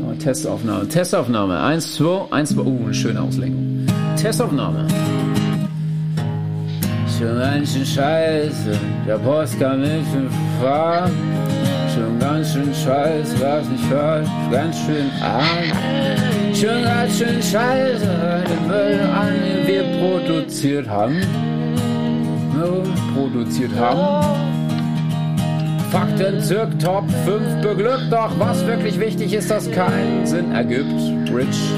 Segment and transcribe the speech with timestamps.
[0.00, 1.60] Oh, Testaufnahme, Testaufnahme.
[1.60, 2.62] Eins, zwei, eins, zwei.
[2.62, 3.86] Uh, eine schöne Auslenkung.
[4.16, 4.86] Testaufnahme.
[7.18, 10.06] Schon ganz schön scheiße, der Post kann nicht
[10.60, 11.12] fahren.
[11.94, 15.44] Schon ganz schön scheiße, was nicht falsch, ganz schön arm.
[16.54, 21.20] Schon ganz schön scheiße, den Müll an, den wir produziert haben.
[23.14, 24.41] Produziert haben.
[25.92, 31.30] Fakten zirk Top 5 beglückt, doch was wirklich wichtig ist, dass keinen Sinn ergibt.
[31.30, 31.70] Rich.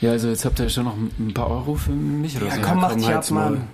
[0.00, 2.60] Ja, also jetzt habt ihr schon noch ein paar Euro für mich oder Ja, so.
[2.62, 3.30] komm, mach dich ab.
[3.32, 3.68] Mann.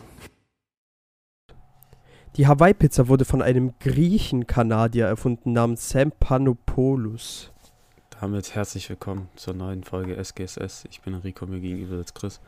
[2.35, 7.53] Die Hawaii-Pizza wurde von einem Griechen-Kanadier erfunden namens Sam Panopoulos.
[8.21, 10.87] Damit herzlich willkommen zur neuen Folge SGSS.
[10.91, 12.41] Ich bin Enrico, mir gegenüber sitzt Chris.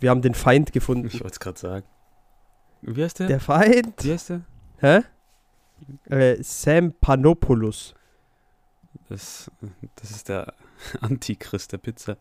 [0.00, 1.06] Wir haben den Feind gefunden.
[1.06, 1.86] Ich wollte es gerade sagen.
[2.80, 3.28] Wie heißt der?
[3.28, 4.02] Der Feind?
[4.02, 4.40] Wie heißt der?
[4.82, 5.02] Hä?
[6.10, 7.94] Äh, Sam Panopoulos.
[9.08, 9.48] Das,
[9.94, 10.54] das ist der
[11.00, 12.16] Antichrist der Pizza.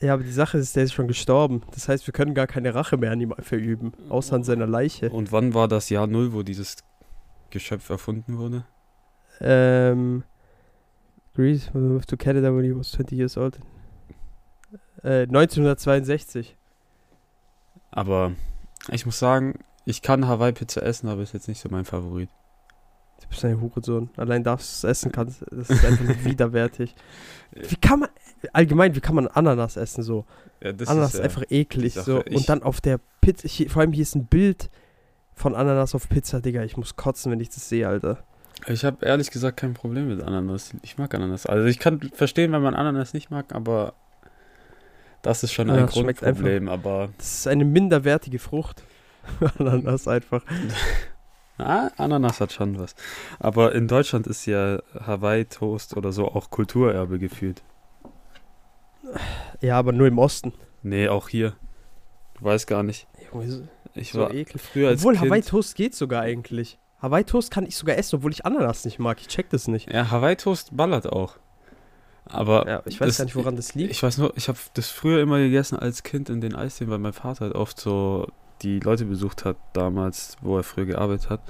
[0.00, 1.62] Ja, aber die Sache ist, der ist schon gestorben.
[1.72, 5.08] Das heißt, wir können gar keine Rache mehr an ihm verüben, außer an seiner Leiche.
[5.08, 6.76] Und wann war das Jahr Null, wo dieses
[7.48, 8.66] Geschöpf erfunden wurde?
[9.40, 10.24] Ähm,
[11.34, 13.58] Greece moved to Canada when he was 20 years old.
[15.02, 16.54] Äh, 1962.
[17.90, 18.32] Aber
[18.92, 22.28] ich muss sagen, ich kann Hawaii-Pizza essen, aber ist jetzt nicht so mein Favorit.
[23.22, 24.10] Du bist ein Hurensohn.
[24.18, 26.94] Allein darfst du es essen kannst, das ist einfach widerwärtig.
[27.52, 28.08] Wie kann man,
[28.52, 30.26] allgemein, wie kann man Ananas essen so?
[30.62, 32.04] Ja, Ananas ist ja- einfach eklig Sache.
[32.04, 32.22] so.
[32.26, 34.68] Ich- Und dann auf der Pizza, hier, vor allem hier ist ein Bild
[35.34, 36.62] von Ananas auf Pizza, Digga.
[36.64, 38.18] Ich muss kotzen, wenn ich das sehe, Alter.
[38.66, 40.72] Ich habe ehrlich gesagt kein Problem mit Ananas.
[40.82, 41.46] Ich mag Ananas.
[41.46, 43.94] Also ich kann verstehen, wenn man Ananas nicht mag, aber
[45.22, 46.68] das ist schon Ja, ein Grundproblem.
[46.68, 48.82] Aber Das ist eine minderwertige Frucht.
[49.58, 50.42] Ananas einfach.
[51.58, 52.94] ah, Ananas hat schon was.
[53.38, 57.62] Aber in Deutschland ist ja Hawaii-Toast oder so auch Kulturerbe gefühlt.
[59.60, 60.52] Ja, aber nur im Osten.
[60.82, 61.54] Nee, auch hier.
[62.38, 63.06] Du weißt gar nicht.
[63.32, 63.62] So,
[63.94, 64.60] Ich so war eklig.
[64.60, 65.26] früher als Obwohl, Kind...
[65.26, 66.78] Hawaii Toast geht sogar eigentlich.
[67.00, 69.18] Hawaii Toast kann ich sogar essen, obwohl ich Ananas nicht mag.
[69.20, 69.92] Ich check das nicht.
[69.92, 71.36] Ja, Hawaii-Toast ballert auch.
[72.24, 73.90] Aber Ja, ich weiß das- gar nicht, woran das liegt.
[73.90, 76.98] Ich weiß nur, ich habe das früher immer gegessen als Kind in den Eisdielen, weil
[76.98, 78.26] mein Vater halt oft so
[78.62, 81.40] die Leute besucht hat damals, wo er früher gearbeitet hat.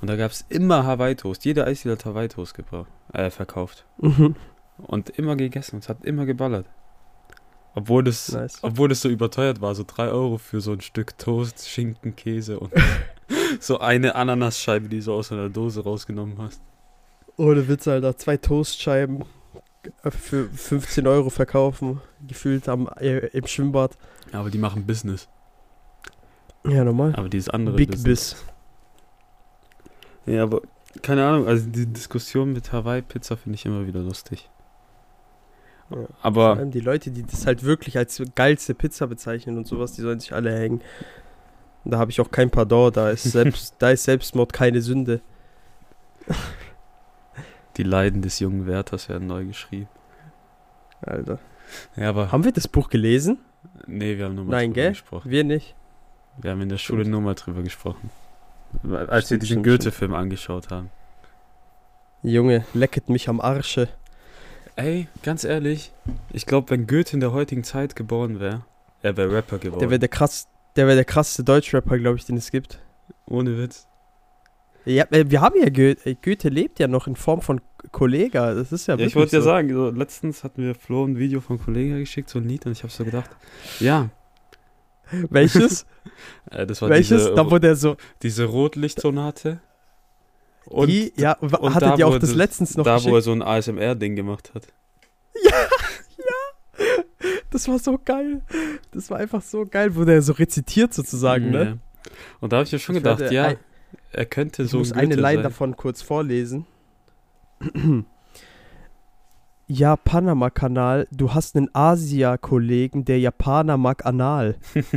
[0.00, 1.44] Und da gab es immer Hawaii-Toast.
[1.44, 3.84] Jeder Eisdiele hat Hawaii-Toast gebraucht, äh, verkauft.
[4.00, 4.36] Mhm.
[4.78, 6.66] Und immer gegessen und es hat immer geballert.
[7.74, 8.58] Obwohl das, Nice.
[8.62, 12.58] obwohl das so überteuert war, so 3 Euro für so ein Stück Toast, Schinken, Käse
[12.58, 12.72] und
[13.60, 16.60] so eine Ananasscheibe, die du so aus einer Dose rausgenommen hast.
[17.36, 18.16] Ohne Witz, Alter.
[18.16, 19.24] Zwei Toastscheiben
[20.08, 22.00] für 15 Euro verkaufen.
[22.26, 23.96] Gefühlt am, äh, im Schwimmbad.
[24.32, 25.28] Aber die machen Business.
[26.68, 27.14] Ja, normal.
[27.16, 28.34] Aber dieses andere Big Business.
[30.24, 30.34] Biss.
[30.34, 30.62] Ja, aber
[31.02, 34.48] keine Ahnung, also die Diskussion mit Hawaii-Pizza finde ich immer wieder lustig.
[35.90, 35.96] Ja.
[35.96, 39.92] Vor Aber allem die Leute, die das halt wirklich als geilste Pizza bezeichnen und sowas,
[39.92, 40.82] die sollen sich alle hängen.
[41.84, 45.20] Und da habe ich auch kein Pardon, da ist, selbst, da ist Selbstmord keine Sünde.
[47.76, 49.88] die Leiden des jungen Wärters werden neu geschrieben.
[51.00, 51.38] Alter.
[51.96, 53.38] Ja, aber Haben wir das Buch gelesen?
[53.86, 54.90] nee, wir haben nur mal Nein, gell?
[54.90, 55.30] gesprochen.
[55.30, 55.74] Wir nicht.
[56.36, 58.10] Wir haben in der Schule nur mal drüber gesprochen.
[58.82, 60.90] Als wir Stimmt, diesen stimmt, Goethe-Film angeschaut haben.
[62.22, 63.88] Junge, lecket mich am Arsche.
[64.76, 65.92] Ey, ganz ehrlich,
[66.32, 68.64] ich glaube, wenn Goethe in der heutigen Zeit geboren wäre,
[69.02, 69.80] er wäre Rapper geworden.
[69.80, 72.78] Der wäre der krass, der wäre der krasseste Deutschrapper, glaube ich, den es gibt.
[73.26, 73.86] Ohne Witz.
[74.84, 77.60] Ja, äh, wir haben ja Goethe, Goethe lebt ja noch in Form von
[77.92, 78.54] Kollega.
[78.54, 79.48] Das ist ja, Ja, ich wollte ja so.
[79.48, 82.72] sagen, so, letztens hatten wir Flo ein Video von Kollegen geschickt, so ein Lied, und
[82.72, 83.30] ich habe so gedacht,
[83.80, 84.08] ja,
[85.30, 85.86] Welches?
[86.50, 87.22] äh, das war Welches?
[87.24, 87.96] diese, da wo der so.
[88.22, 89.60] diese Rotlichtsonate.
[90.66, 93.20] Und die, ja, und hattet da, ihr auch das das- letztens noch da, wo er
[93.20, 93.24] geschickt?
[93.24, 94.66] so ein ASMR-Ding gemacht hat.
[97.50, 98.42] Das war so geil.
[98.92, 101.64] Das war einfach so geil, wo der so rezitiert sozusagen, ne?
[101.64, 102.10] Ja.
[102.40, 103.54] Und da habe ich mir schon Ich gedacht, werde ja,
[104.12, 105.42] er könnte Ich so muss ein eine Line sein.
[105.42, 106.66] davon kurz vorlesen.
[109.70, 114.56] Ja, Panama-Kanal, du hast einen Asia-Kollegen, der Japaner mag Anal.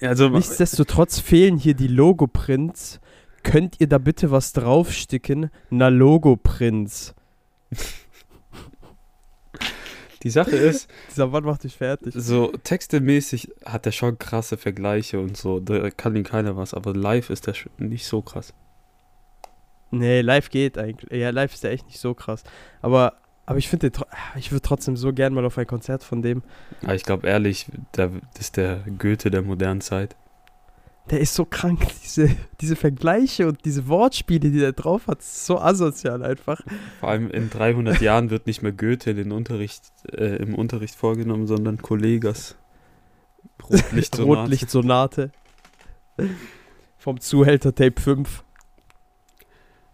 [0.00, 3.00] Also, Nichtsdestotrotz fehlen hier die Logo-Prints.
[3.44, 5.48] Könnt ihr da bitte was draufsticken?
[5.70, 7.14] Na, Logo-Prints.
[10.24, 12.14] die Sache ist, Dieser Mann macht dich fertig.
[12.16, 16.94] so textemäßig hat er schon krasse Vergleiche und so, da kann ihm keiner was, aber
[16.94, 18.52] live ist der nicht so krass.
[19.92, 21.12] Nee, live geht eigentlich.
[21.12, 22.42] Ja, live ist der echt nicht so krass.
[22.80, 23.12] Aber,
[23.44, 23.92] aber ich finde,
[24.36, 26.42] ich würde trotzdem so gern mal auf ein Konzert von dem.
[26.82, 30.16] Aber ich glaube ehrlich, das ist der Goethe der modernen Zeit.
[31.10, 32.30] Der ist so krank, diese,
[32.60, 36.60] diese Vergleiche und diese Wortspiele, die der drauf hat, ist so asozial einfach.
[37.00, 40.94] Vor allem in 300 Jahren wird nicht mehr Goethe in den Unterricht, äh, im Unterricht
[40.94, 42.56] vorgenommen, sondern Kollegas.
[43.62, 44.40] Rotlichtsonate.
[44.40, 45.30] Rotlichtsonate.
[46.96, 48.44] Vom Zuhälter Tape 5.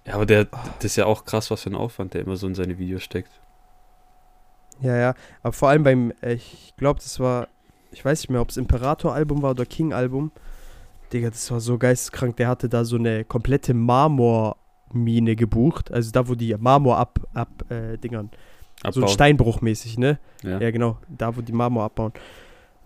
[0.08, 2.46] Ja, aber der, das ist ja auch krass, was für ein Aufwand der immer so
[2.46, 3.30] in seine Videos steckt.
[4.80, 5.14] Ja, ja.
[5.42, 7.48] Aber vor allem beim, äh, ich glaube, das war,
[7.90, 10.32] ich weiß nicht mehr, ob es Imperator-Album war oder King-Album.
[11.12, 12.36] Digga, das war so geisteskrank.
[12.36, 15.92] Der hatte da so eine komplette Marmormine gebucht.
[15.92, 18.30] Also da, wo die Marmor ab, ab äh, Dingern.
[18.82, 19.04] So Abbauen.
[19.04, 20.18] ein Steinbruchmäßig, ne?
[20.42, 20.58] Ja.
[20.60, 20.98] Ja, genau.
[21.08, 22.12] Da, wo die Marmor abbauen.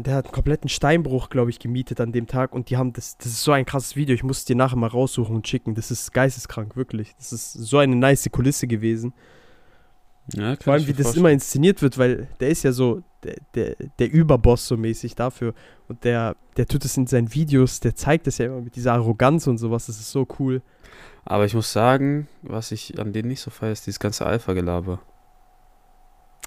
[0.03, 2.53] Der hat einen kompletten Steinbruch, glaube ich, gemietet an dem Tag.
[2.53, 4.15] Und die haben das, das ist so ein krasses Video.
[4.15, 5.75] Ich muss es dir nachher mal raussuchen und schicken.
[5.75, 7.15] Das ist geisteskrank, wirklich.
[7.17, 9.13] Das ist so eine nice Kulisse gewesen.
[10.35, 13.77] Ja, Vor allem, wie das immer inszeniert wird, weil der ist ja so der, der,
[13.99, 15.55] der Überboss so mäßig dafür.
[15.89, 18.93] Und der, der tut es in seinen Videos, der zeigt es ja immer mit dieser
[18.95, 19.87] Arroganz und sowas.
[19.87, 20.63] Das ist so cool.
[21.25, 25.01] Aber ich muss sagen, was ich an denen nicht so feiere, ist dieses ganze Alpha-Gelaber.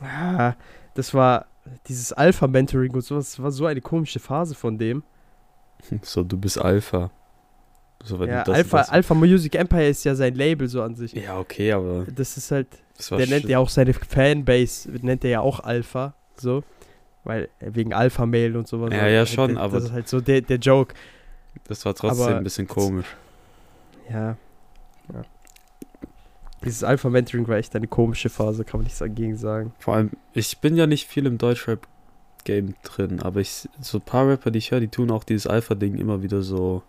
[0.01, 0.55] Ah,
[0.95, 1.47] das war
[1.87, 3.41] dieses Alpha-Mentoring und sowas.
[3.41, 5.03] War so eine komische Phase von dem.
[6.01, 7.11] So, du bist Alpha.
[8.03, 11.13] So, Ja, das, Alpha, das, Alpha Music Empire ist ja sein Label so an sich.
[11.13, 12.67] Ja, okay, aber Das ist halt,
[12.97, 16.63] das der nennt ja auch seine Fanbase, nennt er ja auch Alpha, so.
[17.23, 18.91] Weil, äh, wegen Alpha-Mail und sowas.
[18.93, 20.93] Ja, ja, schon, das, aber- Das ist halt so der, der Joke.
[21.67, 23.15] Das war trotzdem aber- ein bisschen komisch.
[24.09, 24.37] Ja.
[25.13, 25.23] ja.
[26.65, 29.73] Dieses Alpha-Mentoring war echt eine komische Phase, kann man nicht dagegen sagen.
[29.79, 34.27] Vor allem, ich bin ja nicht viel im Deutschrap-Game drin, aber ich, so ein paar
[34.27, 36.83] Rapper, die ich höre, die tun auch dieses Alpha-Ding immer wieder so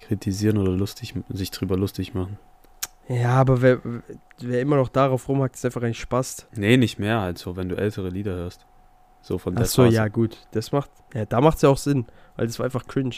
[0.00, 2.38] kritisieren oder lustig, sich drüber lustig machen.
[3.08, 3.80] Ja, aber wer,
[4.40, 6.48] wer immer noch darauf rumhackt, ist einfach ein Spaß.
[6.56, 8.66] Nee, nicht mehr halt so, wenn du ältere Lieder hörst.
[9.22, 9.96] So von der Ach so, Phase.
[9.96, 10.38] ja, gut.
[10.52, 12.06] Das macht, ja, da macht es ja auch Sinn,
[12.36, 13.14] weil das war einfach cringe.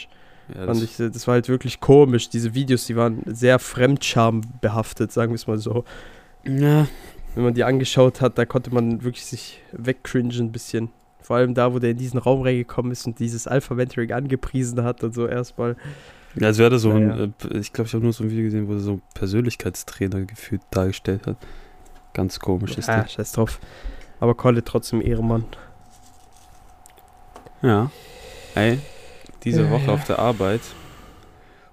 [0.55, 2.29] Ja, das, ich, das war halt wirklich komisch.
[2.29, 5.83] Diese Videos, die waren sehr fremdschambehaftet, sagen wir es mal so.
[6.45, 6.87] ja,
[7.35, 10.89] Wenn man die angeschaut hat, da konnte man wirklich sich wegcringen ein bisschen.
[11.21, 15.03] Vor allem da, wo der in diesen Raum reingekommen ist und dieses Alpha-Mentoring angepriesen hat
[15.03, 15.75] und so erstmal.
[16.35, 17.23] Ja, als wäre das so Naja.
[17.25, 19.01] ein, äh, ich glaube, ich habe nur so ein Video gesehen, wo er so einen
[19.13, 21.37] Persönlichkeitstrainer gefühlt dargestellt hat.
[22.13, 23.07] Ganz komisch ist Ah, der.
[23.07, 23.59] scheiß drauf.
[24.19, 25.45] Aber Kolle trotzdem Ehrenmann.
[27.61, 27.91] Ja.
[28.55, 28.79] Ey,
[29.43, 29.93] diese Ja, Woche ja.
[29.93, 30.61] auf der Arbeit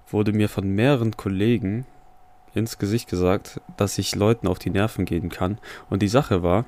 [0.09, 1.85] wurde mir von mehreren Kollegen
[2.53, 5.59] ins Gesicht gesagt, dass ich Leuten auf die Nerven gehen kann.
[5.89, 6.65] Und die Sache war,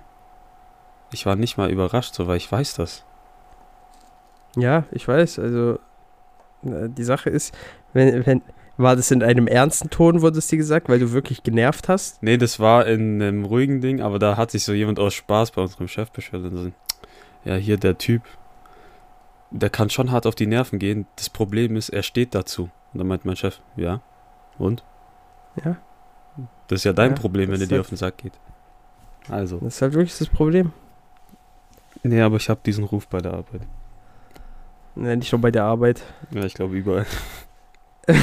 [1.11, 3.05] ich war nicht mal überrascht, so weil ich weiß das.
[4.55, 5.39] Ja, ich weiß.
[5.39, 5.79] Also,
[6.63, 7.55] äh, die Sache ist,
[7.93, 8.41] wenn, wenn,
[8.77, 12.21] war das in einem ernsten Ton, wurde es dir gesagt, weil du wirklich genervt hast?
[12.23, 15.51] Nee, das war in einem ruhigen Ding, aber da hat sich so jemand aus Spaß
[15.51, 16.71] bei unserem Chef beschwert und so,
[17.45, 18.21] ja, hier der Typ,
[19.51, 21.07] der kann schon hart auf die Nerven gehen.
[21.15, 22.69] Das Problem ist, er steht dazu.
[22.93, 24.01] Und dann meint mein Chef, ja,
[24.57, 24.83] und?
[25.63, 25.77] Ja.
[26.67, 28.33] Das ist ja dein Ja, Problem, wenn er dir ist auf den Sack geht.
[29.27, 29.57] Also.
[29.59, 30.71] Das ist halt wirklich das Problem.
[32.03, 33.61] Nee, aber ich habe diesen Ruf bei der Arbeit.
[34.95, 36.01] Ja, nicht nur bei der Arbeit.
[36.31, 37.05] Ja, ich glaube überall.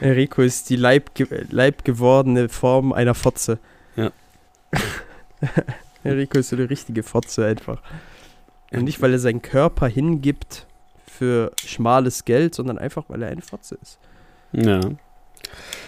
[0.00, 3.58] Enrico ist die leibge leibgewordene Form einer Fotze.
[3.96, 4.10] Ja.
[6.06, 7.82] Enrico ist so eine richtige Fotze einfach.
[8.72, 10.66] Und nicht, weil er seinen Körper hingibt
[11.06, 13.98] für schmales Geld, sondern einfach, weil er eine Fotze ist.
[14.52, 14.80] Ja.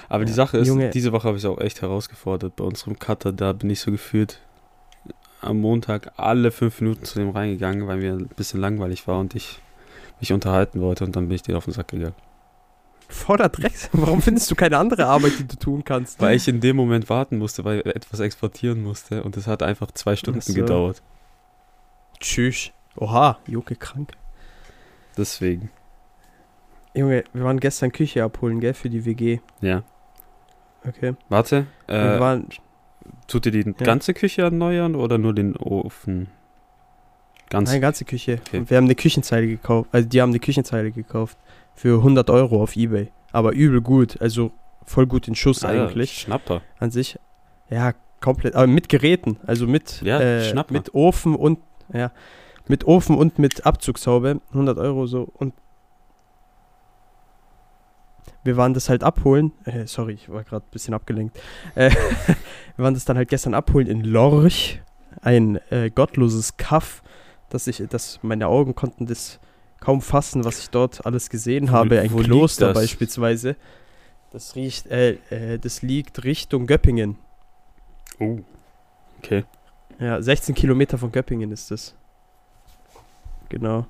[0.08, 0.90] Aber die Ja, Sache ist, Junge.
[0.90, 2.56] diese Woche habe ich es auch echt herausgefordert.
[2.56, 4.40] Bei unserem Cutter, da bin ich so gefühlt
[5.40, 9.34] am Montag alle fünf Minuten zu dem reingegangen, weil mir ein bisschen langweilig war und
[9.34, 9.60] ich
[10.20, 12.14] mich unterhalten wollte und dann bin ich dir auf den Sack gegangen.
[13.08, 13.88] Voller Drecks.
[13.92, 16.20] Warum findest du keine andere Arbeit, die du tun kannst?
[16.20, 19.62] Weil ich in dem Moment warten musste, weil ich etwas exportieren musste und es hat
[19.62, 20.52] einfach zwei Stunden so.
[20.54, 21.02] gedauert.
[22.20, 22.70] Tschüss.
[22.96, 24.12] Oha, Jucke krank.
[25.16, 25.70] Deswegen,
[26.94, 29.40] Junge, wir waren gestern Küche abholen, gell, für die WG.
[29.60, 29.82] ja.
[30.86, 31.14] Okay.
[31.28, 32.48] Warte, wir äh, waren,
[33.26, 33.72] tut ihr die Ja.
[33.84, 36.28] ganze Küche erneuern oder nur den Ofen?
[37.50, 37.70] Ganz.
[37.72, 38.40] Nein, ganze Küche.
[38.46, 38.58] Okay.
[38.58, 39.88] Und wir haben eine Küchenzeile gekauft.
[39.92, 41.36] Also die haben eine Küchenzeile gekauft.
[41.78, 43.12] Für 100 Euro auf Ebay.
[43.30, 44.20] Aber übel gut.
[44.20, 44.50] Also
[44.84, 46.12] voll gut in Schuss Ah ja, eigentlich.
[46.18, 46.60] Schnapper.
[46.80, 47.20] An sich.
[47.70, 48.56] Ja, komplett.
[48.56, 49.38] Aber mit Geräten.
[49.46, 51.60] Also mit, Ja, äh, mit Ofen und,
[51.92, 52.10] ja,
[52.66, 54.40] mit Ofen und mit Abzugshaube.
[54.48, 55.28] 100 Euro so.
[55.34, 55.54] Und
[58.42, 59.52] wir waren das halt abholen.
[59.64, 61.38] Äh, sorry, ich war gerade ein bisschen abgelenkt.
[61.76, 61.90] Äh,
[62.76, 64.82] wir waren das dann halt gestern abholen in Lorch.
[65.22, 67.04] Ein äh, gottloses Kaff,
[67.50, 69.38] dass ich, dass meine Augen konnten das
[69.80, 72.00] kaum fassen, was ich dort alles gesehen Wo- habe.
[72.00, 72.78] Ein wo Kloster das?
[72.78, 73.56] beispielsweise.
[74.30, 77.16] Das riecht, äh, äh, das liegt Richtung Göppingen.
[78.20, 78.38] Oh.
[79.22, 79.44] Okay.
[79.98, 81.94] Ja, 16 Kilometer von Göppingen ist das.
[83.48, 83.86] genau.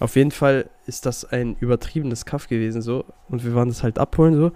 [0.00, 3.98] Auf jeden Fall ist das ein übertriebenes Kaff gewesen so und wir waren das halt
[3.98, 4.52] abholen so.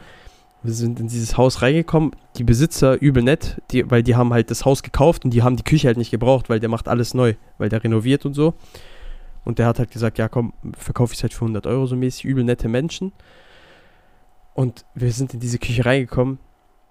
[0.65, 4.51] Wir sind in dieses Haus reingekommen, die Besitzer übel nett, die, weil die haben halt
[4.51, 7.15] das Haus gekauft und die haben die Küche halt nicht gebraucht, weil der macht alles
[7.15, 8.55] neu, weil der renoviert und so.
[9.45, 11.97] Und der hat halt gesagt, ja komm, verkaufe ich es halt für 100 Euro so
[11.97, 13.13] mäßig, übel nette Menschen.
[14.55, 16.39] Und wir sind in diese Küche reingekommen.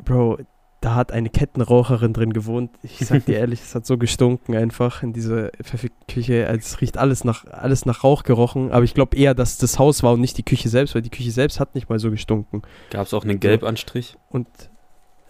[0.03, 0.37] Bro,
[0.79, 2.71] da hat eine Kettenraucherin drin gewohnt.
[2.83, 6.47] Ich sag dir ehrlich, es hat so gestunken einfach in dieser verfickten Küche.
[6.47, 8.71] Also es riecht alles nach, alles nach Rauch gerochen.
[8.71, 11.09] Aber ich glaube eher, dass das Haus war und nicht die Küche selbst, weil die
[11.09, 12.61] Küche selbst hat nicht mal so gestunken.
[12.91, 14.15] Gab es auch einen Gelbanstrich?
[14.29, 14.47] Und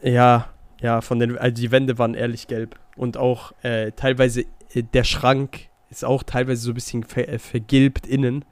[0.03, 0.50] ja,
[0.81, 2.77] ja, von den, also die Wände waren ehrlich gelb.
[2.95, 4.41] Und auch äh, teilweise
[4.74, 8.44] äh, der Schrank ist auch teilweise so ein bisschen ver, äh, vergilbt innen.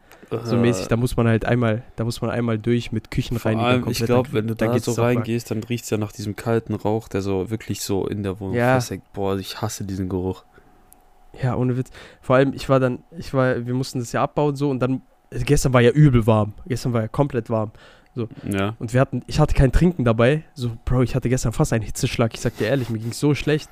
[0.43, 3.63] So mäßig, da muss man halt einmal, da muss man einmal durch mit Küchenreiniger.
[3.67, 4.05] allem, ich komplett.
[4.07, 7.07] glaube, wenn du da geht's so reingehst, dann riecht es ja nach diesem kalten Rauch,
[7.07, 8.73] der so wirklich so in der Wohnung Ja.
[8.75, 9.03] festhängt.
[9.13, 10.43] Boah, ich hasse diesen Geruch.
[11.41, 11.91] Ja, ohne Witz.
[12.21, 15.01] Vor allem, ich war dann, ich war, wir mussten das ja abbauen so und dann,
[15.29, 16.53] äh, gestern war ja übel warm.
[16.65, 17.71] Gestern war ja komplett warm.
[18.49, 18.75] Ja.
[18.79, 20.43] Und wir hatten, ich hatte kein Trinken dabei.
[20.53, 22.33] So, Bro, ich hatte gestern fast einen Hitzeschlag.
[22.33, 23.69] Ich sag dir ehrlich, mir ging so schlecht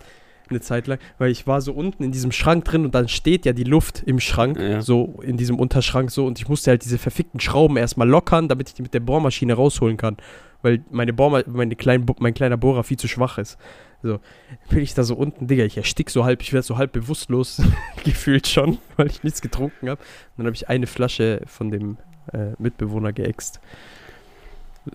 [0.50, 3.46] eine Zeit lang, weil ich war so unten in diesem Schrank drin und dann steht
[3.46, 4.82] ja die Luft im Schrank, Ja.
[4.82, 8.70] so in diesem Unterschrank so und ich musste halt diese verfickten Schrauben erstmal lockern, damit
[8.70, 10.18] ich die mit der Bohrmaschine rausholen kann,
[10.62, 13.58] weil meine Bohrma meine kleinen, mein kleiner Bohrer viel zu schwach ist.
[14.06, 14.20] So,
[14.70, 17.62] bin ich da so unten, Digga, ich erstick so halb, ich werde so halb bewusstlos
[18.04, 20.02] gefühlt schon, weil ich nichts getrunken habe.
[20.02, 21.98] Und dann habe ich eine Flasche von dem
[22.34, 23.62] äh, Mitbewohner geäxt.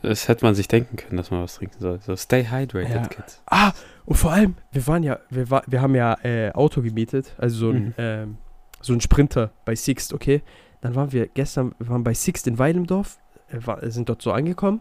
[0.02, 1.98] Das hätte man sich denken können, dass man was trinken soll.
[2.00, 3.06] So, stay hydrated, Ja.
[3.06, 3.42] Kids.
[3.46, 3.72] Ah,
[4.04, 7.56] und vor allem, wir waren ja, wir, war, wir haben ja äh, Auto gemietet, also
[7.58, 7.94] so ein, Mhm.
[7.98, 8.38] ähm,
[8.80, 10.42] so ein Sprinter bei Sixt, okay.
[10.80, 13.18] Dann waren wir gestern, wir waren bei Sixt in Weilendorf,
[13.50, 14.80] äh, war, sind dort so angekommen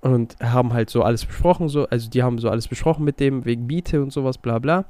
[0.00, 3.44] und haben halt so alles besprochen, so, also die haben so alles besprochen mit dem,
[3.44, 4.84] wegen Miete und sowas, bla bla.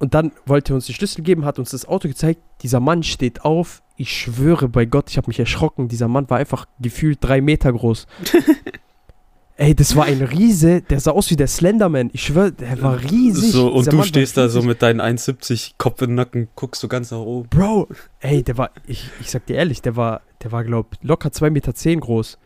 [0.00, 2.40] Und dann wollte er uns die Schlüssel geben, hat uns das Auto gezeigt.
[2.62, 3.82] Dieser Mann steht auf.
[3.96, 5.88] Ich schwöre bei Gott, ich habe mich erschrocken.
[5.88, 8.06] Dieser Mann war einfach gefühlt drei Meter groß.
[9.56, 12.08] Ey, das war ein Riese, der sah aus wie der Slenderman.
[12.14, 13.52] Ich schwöre, der war riesig.
[13.52, 16.80] So, und Dieser du Mann stehst da so mit deinen 1,70 Kopf im Nacken, guckst
[16.80, 17.50] so ganz nach oben.
[17.50, 17.88] Bro,
[18.20, 21.50] ey, der war, ich, ich sag dir ehrlich, der war, der war, glaub, locker 2,10
[21.50, 22.38] Meter zehn groß.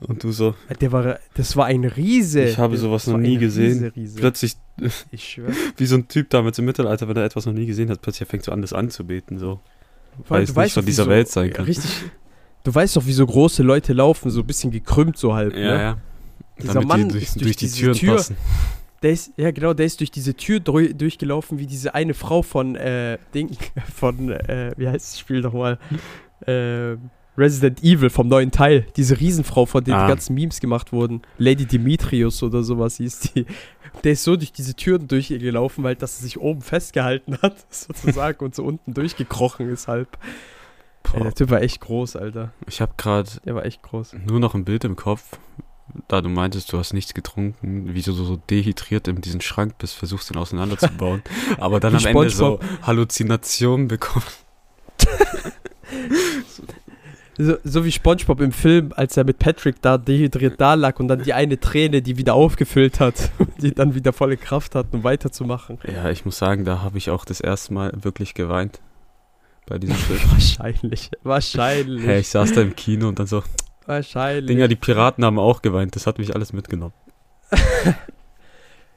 [0.00, 2.42] Und du so, Der war, das war ein Riese.
[2.44, 3.78] Ich habe sowas noch nie gesehen.
[3.84, 4.20] Riese, Riese.
[4.20, 4.56] plötzlich,
[5.76, 8.28] wie so ein Typ damals im Mittelalter, wenn er etwas noch nie gesehen hat, plötzlich
[8.28, 9.60] fängt so an, das anzubeten, so.
[10.28, 11.64] Allem, es du nicht weißt von dieser so- Welt sein kann.
[11.66, 11.90] Richtig.
[12.64, 15.54] Du weißt doch, wie so große Leute laufen, so ein bisschen gekrümmt so halb.
[15.54, 15.96] ne?
[16.60, 18.36] Dieser Damit Mann die durch, ist durch, durch die diese Türen Tür- passen.
[19.02, 22.74] Der ist, ja genau, der ist durch diese Tür durchgelaufen, wie diese eine Frau von,
[22.76, 23.50] äh, Ding,
[23.94, 25.78] von, äh, wie heißt das Spiel nochmal?
[26.46, 26.96] Äh,
[27.38, 28.86] Resident Evil vom neuen Teil.
[28.96, 30.02] Diese Riesenfrau, von der Ah.
[30.06, 31.22] die ganzen Memes gemacht wurden.
[31.38, 33.46] Lady Demetrius oder sowas hieß die.
[34.04, 38.44] Der ist so durch diese Türen durchgelaufen, weil dass er sich oben festgehalten hat, sozusagen,
[38.44, 40.18] und so unten durchgekrochen ist halb.
[41.04, 42.52] Ey, Boah, der Typ war echt groß, Alter.
[42.68, 44.14] ich habe gerade Der war echt groß.
[44.26, 45.22] nur noch ein Bild im Kopf,
[46.08, 49.78] da du meintest, du hast nichts getrunken, wie du so, so dehydriert in diesen Schrank
[49.78, 51.22] bist, versuchst den auseinanderzubauen,
[51.58, 52.86] aber dann Wie am Ende so SpongeBob.
[52.86, 54.44] Halluzinationen bekommst.
[57.38, 61.08] So, so wie Spongebob im Film, als er mit Patrick da dehydriert da lag und
[61.08, 65.04] dann die eine Träne, die wieder aufgefüllt hat, die dann wieder volle Kraft hat, um
[65.04, 65.78] weiterzumachen.
[65.86, 68.80] Ja, ich muss sagen, da habe ich auch das erste Mal wirklich geweint
[69.66, 70.20] bei diesem Film.
[70.30, 71.10] Wahrscheinlich.
[71.22, 72.06] Wahrscheinlich.
[72.06, 73.42] Hey, ich saß da im Kino und dann so,
[73.86, 74.46] Wahrscheinlich.
[74.46, 76.94] Dinger, die Piraten haben auch geweint, das hat mich alles mitgenommen.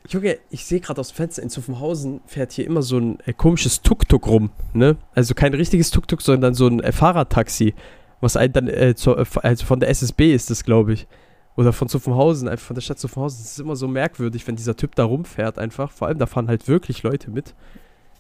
[0.08, 3.34] Junge, ich sehe gerade aus dem Fenster, in Zuffenhausen fährt hier immer so ein äh,
[3.34, 4.98] komisches Tuk-Tuk rum, ne?
[5.14, 7.76] Also kein richtiges Tuk-Tuk, sondern so ein äh, Fahrradtaxi,
[8.22, 11.08] was einen dann, äh, zur, äh, also von der SSB ist das, glaube ich.
[11.56, 13.42] Oder von Zuffenhausen, einfach von der Stadt Zuffenhausen.
[13.44, 15.92] Es ist immer so merkwürdig, wenn dieser Typ da rumfährt einfach.
[15.92, 17.54] Vor allem, da fahren halt wirklich Leute mit.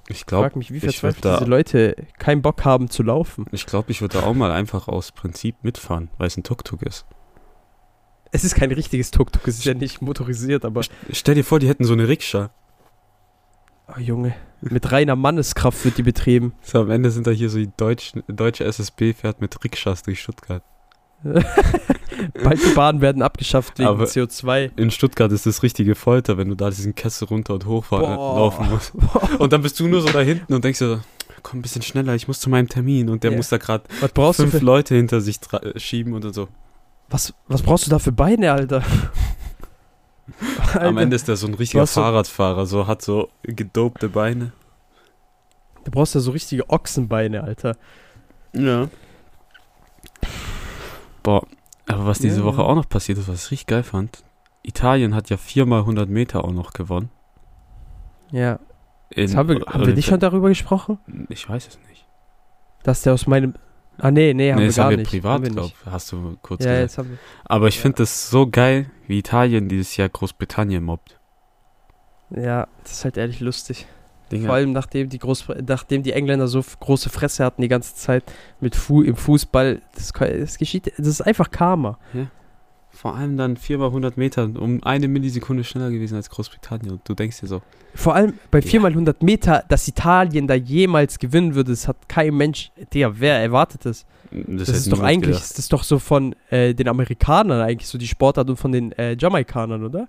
[0.09, 3.45] Ich Ich glaube, frage mich, wie verzweifelt diese Leute keinen Bock haben zu laufen.
[3.51, 6.81] ich, glaub, ich würde da auch mal einfach aus Prinzip mitfahren, weil es ein Tuk-Tuk
[6.81, 7.05] ist.
[8.31, 10.81] Es ist kein richtiges Tuk-Tuk, es ist ja nicht motorisiert, aber.
[11.11, 12.51] Stell dir vor, die hätten so eine Rikscha.
[13.95, 16.53] Oh, Junge, mit reiner Manneskraft wird die betrieben.
[16.61, 20.21] So, am Ende sind da hier so die deutschen, deutsche SSB fährt mit Rikschas durch
[20.21, 20.63] Stuttgart.
[21.23, 24.71] Bald die Bahnen werden abgeschafft wegen Aber- CO2.
[24.77, 27.99] In Stuttgart ist das richtige Folter, wenn du da diesen Kessel runter und hoch Boah.
[28.01, 28.93] laufen musst.
[29.39, 31.01] Und dann bist du nur so da hinten und denkst dir,
[31.43, 33.09] komm ein bisschen schneller, ich muss zu meinem Termin.
[33.09, 33.37] Und der Ja.
[33.37, 33.83] muss da gerade
[34.33, 36.47] fünf Leute hinter sich äh, schieben und dann so.
[37.09, 38.81] was, was brauchst du da für Beine, Alter?
[40.73, 44.53] Am Alter, Ende ist der so ein richtiger Fahrradfahrer, so hat so gedopte Beine.
[45.83, 47.75] Du brauchst ja so richtige Ochsenbeine, Alter.
[48.53, 48.89] Ja.
[51.23, 51.45] Boah,
[51.87, 52.67] aber was diese Ja, Woche ja.
[52.67, 54.23] auch noch passiert ist, was ich richtig geil fand,
[54.63, 57.09] Italien hat ja viermal 100 Meter auch noch gewonnen.
[58.31, 58.59] Ja.
[59.09, 60.99] In haben wir, haben wir nicht schon darüber gesprochen?
[61.29, 62.05] Ich weiß es nicht.
[62.83, 63.55] Dass der aus meinem.
[64.01, 65.09] Ah, nee, nee, haben nee, wir das gar haben wir nicht.
[65.09, 66.81] privat, Haben wir glaub, hast du kurz Ja, gesagt.
[66.83, 67.17] jetzt haben wir.
[67.45, 67.81] Aber ich ja.
[67.81, 71.19] finde das so geil, wie Italien dieses Jahr Großbritannien mobbt.
[72.29, 73.87] Ja, das ist halt ehrlich lustig.
[74.31, 74.45] Dinger.
[74.45, 78.23] Vor allem nachdem die, Groß nachdem die Engländer so große Fresse hatten die ganze Zeit
[78.59, 79.81] mit Fu im Fußball.
[79.95, 80.93] Das, das geschieht.
[80.97, 81.97] Das ist einfach Karma.
[82.91, 86.91] Vor allem dann viermal 100 Meter um eine Millisekunde schneller gewesen als Großbritannien.
[86.93, 87.61] Und du denkst dir so,
[87.95, 88.65] Vor allem bei Ja.
[88.81, 92.71] 4x100 Meter, dass Italien da jemals gewinnen würde, das hat kein Mensch.
[92.93, 94.05] Digga, wer erwartet das?
[94.31, 95.49] das, Das, ist doch eigentlich, gedacht.
[95.51, 98.91] das ist doch so von äh, den Amerikanern eigentlich so die Sportart und von den
[98.93, 100.07] äh, Jamaikanern, oder?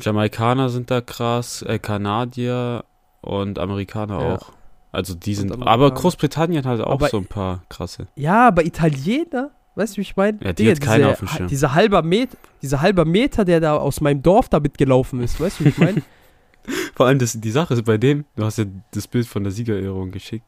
[0.00, 2.84] Jamaikaner sind da krass, äh, Kanadier
[3.22, 4.34] und Amerikaner Ja.
[4.36, 4.52] auch.
[4.92, 8.06] Also die sind, aber Großbritannien hat auch Aber- so ein paar krasse.
[8.16, 10.38] Ja, aber Italiener, weißt du, wie ich meine?
[10.42, 11.46] Ja, die hat keiner auf dem Schirm.
[11.48, 12.30] Dieser halber, Met,
[12.62, 15.78] dieser halber Meter, der da aus meinem Dorf da mitgelaufen ist, weißt du, wie ich
[15.78, 16.02] meine?
[16.96, 19.52] Vor allem das, die Sache ist bei dem, du hast ja das Bild von der
[19.52, 20.46] Siegerehrung geschickt.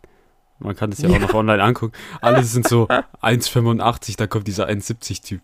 [0.59, 1.17] Man kann das ja, Ja.
[1.17, 1.93] auch noch online angucken.
[2.21, 2.89] Alle sind so
[3.23, 5.41] 1,85, da kommt dieser 1,70-Typ.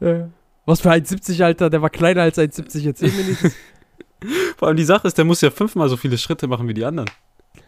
[0.00, 0.24] Äh,
[0.64, 3.40] Was für 1,70, Alter, der war kleiner als 1,70, erzähl mir nicht.
[4.56, 6.84] Vor allem die Sache ist, der muss ja fünfmal so viele Schritte machen wie die
[6.84, 7.10] anderen.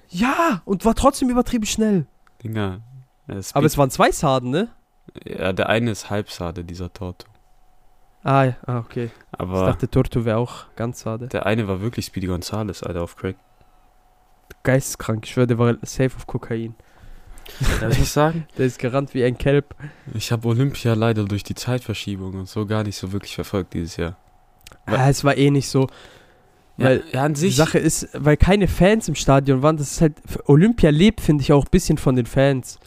[0.09, 2.07] Ja, und war trotzdem übertrieben schnell.
[2.43, 2.81] Dinger.
[3.29, 4.69] Ja, Speed- Aber es waren zwei Sarden, ne?
[5.25, 7.27] ja, der eine ist Halbsade, dieser Torto.
[8.25, 9.11] Ah, ja, ah okay.
[9.33, 11.29] Ich Aber dachte, Torto wäre auch ganz Sade.
[11.29, 13.37] der eine war wirklich Speedy Gonzales, Alter, auf Crack.
[14.63, 16.75] Geisteskrank, ich schwöre, der war safe auf Kokain.
[17.81, 18.47] Darf ich sagen?
[18.59, 19.75] Der ist gerannt wie ein Kelb.
[20.13, 23.97] Ich habe Olympia leider durch die Zeitverschiebung und so gar nicht so wirklich verfolgt dieses
[23.97, 24.17] Jahr.
[24.85, 25.87] Wa- Ah, es war eh nicht so.
[26.77, 27.57] Weil ja, an die sich.
[27.57, 31.53] Sache ist, weil keine Fans im Stadion waren, das ist halt, Olympia lebt, finde ich,
[31.55, 32.79] auch ein bisschen von den Fans.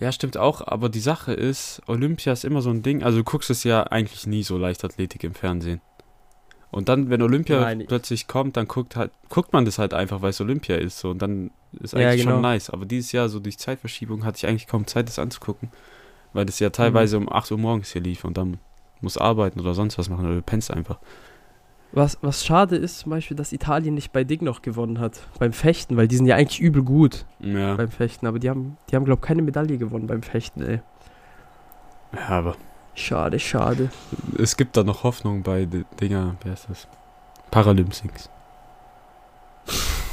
[0.00, 3.24] Ja, stimmt auch, aber die Sache ist, Olympia ist immer so ein Ding, also du
[3.24, 5.80] guckst es ja eigentlich nie so Leichtathletik im Fernsehen.
[6.70, 7.84] Und dann, wenn Olympia Nein.
[7.88, 10.98] plötzlich kommt, dann guckt halt, guckt man das halt einfach, weil es Olympia ist.
[10.98, 11.50] So, und dann
[11.80, 12.34] ist Ja, eigentlich genau.
[12.34, 12.68] schon nice.
[12.70, 15.70] Aber dieses Jahr, so durch Zeitverschiebung, hatte ich eigentlich kaum Zeit, das anzugucken.
[16.34, 17.28] Weil das ja teilweise Mhm.
[17.28, 18.58] um 8 Uhr morgens hier lief und dann
[19.00, 20.98] muss arbeiten oder sonst was machen oder du pennst einfach.
[21.92, 25.52] Was, was schade ist, zum Beispiel, dass Italien nicht bei Ding noch gewonnen hat, beim
[25.54, 28.96] Fechten, weil die sind ja eigentlich übel gut Ja, beim Fechten, aber die haben, die
[28.96, 30.80] haben, glaube ich, keine Medaille gewonnen beim Fechten, ey.
[32.14, 32.56] ja aber
[32.94, 33.90] Schade, schade.
[34.38, 36.88] es gibt da noch Hoffnung bei den Dinger, wer ist das?
[37.50, 38.28] Paralympics.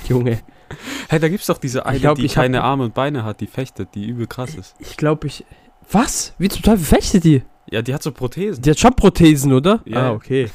[0.08, 0.40] Junge,
[1.10, 3.40] Hey, da gibt's doch diese eine, glaub, die ich hab- keine Arme und Beine hat,
[3.42, 4.76] die fechtet, die übel krass ist.
[4.80, 5.46] ich glaube, ich.
[5.92, 6.34] Was?
[6.40, 7.44] Wie zum Teufel fechtet die?
[7.70, 8.62] Ja, die hat so Prothesen.
[8.64, 9.82] Die hat schon Prothesen, oder?
[9.86, 10.10] Ja.
[10.10, 10.50] Ah, okay.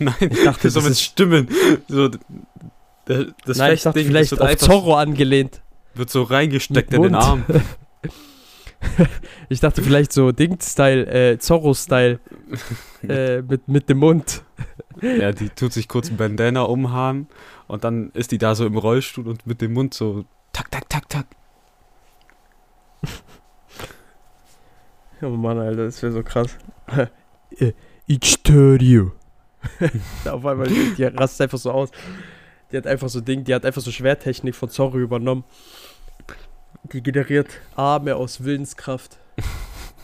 [0.04, 1.48] Nein, Ich dachte, so das mit Stimmen.
[1.88, 2.18] So, d-
[3.08, 5.60] d- das Nein, ich dachte Fechtding, vielleicht das auf Zorro angelehnt.
[5.94, 7.14] wird so reingesteckt in den.
[7.14, 7.44] Arm.
[9.50, 12.18] Ich dachte vielleicht so Ding-Style, äh, Zorro-Style,
[13.06, 14.42] äh, mit, mit dem Mund.
[15.02, 17.28] Ja, die tut sich kurz ein Bandana umhaben
[17.68, 20.88] und dann ist die da so im Rollstuhl und mit dem Mund so tak, tak,
[20.88, 21.26] tak, tak.
[25.22, 26.56] Oh Mann, Alter, das wäre so krass.
[27.58, 27.72] Äh,
[28.06, 29.10] Ich störe you.
[30.24, 31.90] Auf einmal, die rastet einfach so aus.
[32.72, 35.44] Die hat einfach so Ding, die hat einfach so Schwertechnik von Zorro übernommen.
[36.92, 39.18] Die generiert Arme aus Willenskraft.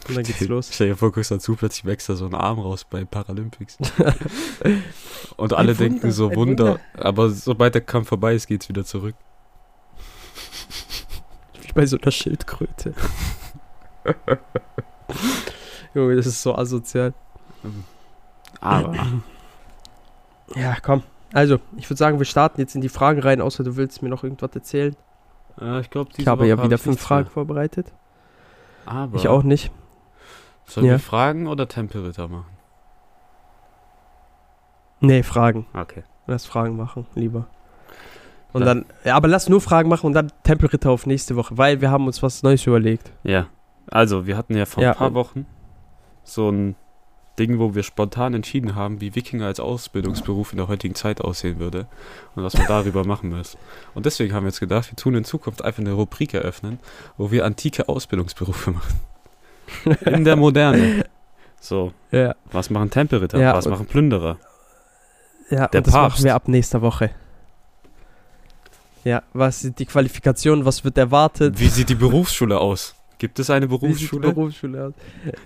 [0.08, 0.70] Und dann geht's los.
[0.72, 3.78] Stell dir vor, guckst dazu, plötzlich wächst da so ein Arm raus bei Paralympics.
[5.36, 6.80] und alle Ein denken Wunder, so Wunder, Wunder.
[6.94, 9.16] aber sobald der Kampf vorbei ist, geht's wieder zurück.
[11.62, 12.94] Wie bei so einer Schildkröte.
[15.94, 17.14] Junge, das ist so asozial.
[18.60, 18.94] Aber
[20.54, 21.02] Ja, komm.
[21.32, 24.08] Also, ich würde sagen, wir starten jetzt in die Fragen rein, außer du willst mir
[24.08, 24.94] noch irgendwas erzählen.
[25.60, 27.92] äh, ich glaube, Ich habe ja wieder fünf Fragen vorbereitet.
[28.84, 29.72] Aber Ich auch nicht.
[30.66, 30.92] Sollen Ja.
[30.92, 32.46] wir Fragen oder Tempelritter machen?
[35.00, 35.66] Nee, Fragen.
[35.74, 36.04] Okay.
[36.26, 37.46] Lass Fragen machen, lieber.
[38.52, 41.58] Und Dann- dann, ja, aber lass nur Fragen machen und dann Tempelritter auf nächste Woche,
[41.58, 43.12] weil wir haben uns was Neues überlegt.
[43.22, 43.46] Ja.
[43.90, 44.92] Also, wir hatten ja vor Ja.
[44.92, 45.46] ein paar Wochen
[46.24, 46.74] so ein
[47.38, 51.58] Ding, wo wir spontan entschieden haben, wie Wikinger als Ausbildungsberuf in der heutigen Zeit aussehen
[51.58, 51.86] würde
[52.34, 53.58] und was wir darüber machen müssen.
[53.94, 56.78] Und deswegen haben wir jetzt gedacht, wir tun in Zukunft einfach eine Rubrik eröffnen,
[57.18, 59.00] wo wir antike Ausbildungsberufe machen.
[60.06, 61.04] In der Moderne.
[61.60, 63.38] So, Ja, was machen Tempelritter?
[63.38, 64.38] Ja, was machen Plünderer?
[65.50, 66.16] ja Der und das Papst.
[66.18, 67.10] machen wir ab nächster Woche.
[69.04, 71.60] Ja, was sind die Qualifikationen, was wird erwartet?
[71.60, 72.95] Wie sieht die Berufsschule aus?
[73.18, 74.32] Gibt es eine Wie sieht die Berufsschule?
[74.32, 74.94] Berufsschule aus?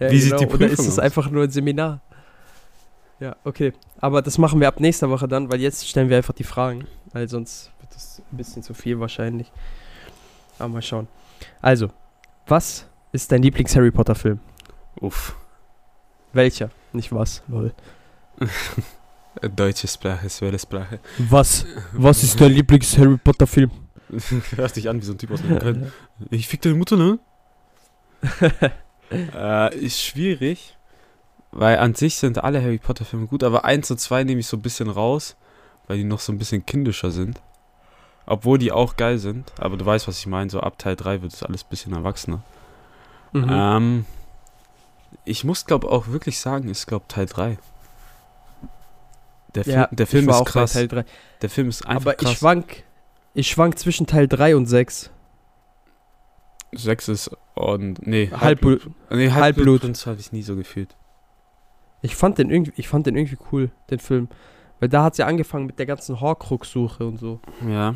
[0.00, 2.00] Ja, Wie sieht die Oder ist Prüfung es einfach nur ein Seminar?
[3.20, 3.72] Ja, okay.
[4.00, 6.86] Aber das machen wir ab nächster Woche dann, weil jetzt stellen wir einfach die Fragen.
[7.12, 9.52] Weil sonst wird das ein bisschen zu viel wahrscheinlich.
[10.58, 11.06] Aber mal schauen.
[11.60, 11.90] Also,
[12.46, 14.40] was ist dein Lieblings-Harry Potter-Film?
[15.00, 15.36] Uff.
[16.32, 16.70] Welcher?
[16.92, 17.72] Nicht was, lol.
[19.56, 20.98] Deutsche Sprache, Sprache.
[21.18, 21.64] Was?
[21.92, 23.70] Was ist dein Lieblings-Harry Potter-Film?
[24.56, 25.92] Hörst dich an wie so ein Typ aus Neukölln.
[26.30, 27.18] Ich fick deine Mutter, ne?
[29.10, 30.76] äh, ist schwierig,
[31.52, 34.46] weil an sich sind alle Harry Potter Filme gut, aber 1 und 2 nehme ich
[34.46, 35.36] so ein bisschen raus,
[35.86, 37.40] weil die noch so ein bisschen kindischer sind.
[38.26, 41.22] Obwohl die auch geil sind, aber du weißt, was ich meine, so ab Teil 3
[41.22, 42.42] wird es alles ein bisschen erwachsener.
[43.32, 43.48] Mhm.
[43.50, 44.06] Ähm,
[45.24, 47.58] ich muss, glaube auch wirklich sagen, ist, glaube Teil 3.
[49.54, 50.74] Der, Fi ja, der Film ist krass.
[50.74, 51.04] Teil 3.
[51.42, 52.32] Der Film ist einfach Aber krass.
[52.32, 52.84] ich schwank,
[53.34, 55.10] ich schwank zwischen Teil 3 und 6.
[56.72, 58.82] 6 ist und nee, Halbblut.
[59.10, 59.32] nee, Halbblut.
[59.32, 60.96] Halbblutprinz habe ich nie so gefühlt.
[62.02, 64.28] Ich fand den irgendwie, ich fand den irgendwie cool, den Film.
[64.78, 67.40] Weil da hat ja angefangen mit der ganzen Horcrux-Suche und so.
[67.68, 67.94] Ja.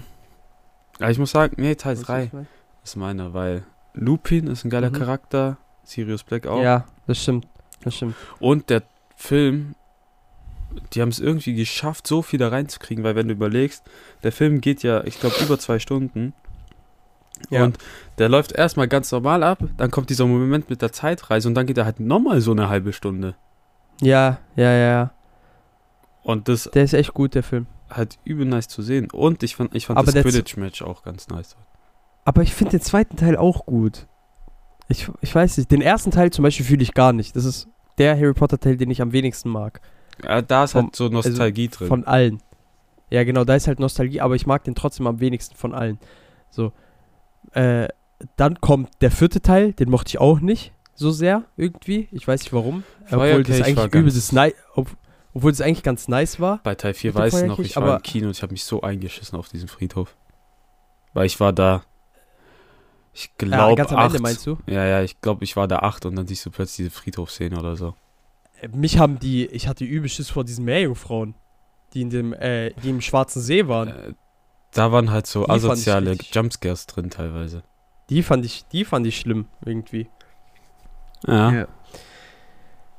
[1.00, 2.46] Aber ich muss sagen, nee, Teil Weißt du, 3 was ich mein?
[2.84, 4.94] ist meiner, weil Lupin ist ein geiler Mhm.
[4.94, 6.62] Charakter, Sirius Black auch.
[6.62, 7.46] Ja, das stimmt.
[7.82, 8.14] Das stimmt.
[8.38, 8.82] Und der
[9.16, 9.74] Film,
[10.92, 13.82] die haben es irgendwie geschafft, so viel da reinzukriegen, weil wenn du überlegst,
[14.22, 16.34] der Film geht ja, ich glaube, über zwei Stunden.
[17.50, 17.64] Ja.
[17.64, 17.78] Und
[18.18, 21.66] der läuft erstmal ganz normal ab, dann kommt dieser Moment mit der Zeitreise und dann
[21.66, 23.34] geht er halt nochmal so eine halbe Stunde.
[24.00, 25.10] Ja, ja, ja, ja.
[26.22, 27.66] Und das Der ist echt gut, der Film.
[27.90, 29.10] halt übel nice zu sehen.
[29.12, 31.56] Und ich fand, ich fand Aber das Quidditch-Match auch ganz nice.
[32.24, 34.06] Aber ich finde den zweiten Teil auch gut.
[34.88, 35.70] Ich, ich weiß nicht.
[35.70, 37.36] Den ersten Teil zum Beispiel fühle ich gar nicht.
[37.36, 39.80] Das ist der Harry Potter Teil, den ich am wenigsten mag.
[40.22, 41.88] Ja, da ist halt so Nostalgie drin.
[41.88, 42.40] Von allen.
[43.10, 45.98] Ja, genau, da ist halt Nostalgie, aber ich mag den trotzdem am wenigsten von allen.
[46.50, 46.72] So.
[47.52, 47.88] Äh,
[48.36, 52.08] dann kommt der vierte Teil, den mochte ich auch nicht so sehr, irgendwie.
[52.12, 52.84] Ich weiß nicht warum.
[53.10, 54.88] Obwohl das eigentlich ganz- übel das nice, ob,
[55.34, 56.60] obwohl das eigentlich ganz nice war.
[56.62, 58.52] Bei Teil 4 Mit dem weiß ich noch, ich war im Kino und ich habe
[58.52, 60.16] mich so eingeschissen auf diesem Friedhof.
[61.12, 61.82] Weil ich war da,
[63.12, 64.06] ich Ja, glaube, am acht.
[64.10, 64.58] Ende meinst du?
[64.66, 67.58] Ja, ja, ich glaube, ich war da acht und dann siehst du plötzlich diese Friedhofsszene
[67.58, 67.94] oder so.
[68.60, 71.34] Äh, Mich haben die, ich hatte übel Schiss vor diesen Meerjungfrauen,
[71.92, 73.88] die in dem, äh, die im Schwarzen See waren.
[73.88, 74.14] Äh,
[74.74, 77.62] da waren halt so Die fand ich asoziale Jumpscares drin teilweise.
[78.10, 80.08] Die fand ich, die fand ich schlimm, irgendwie.
[81.26, 81.50] Ja.
[81.50, 81.66] Ja.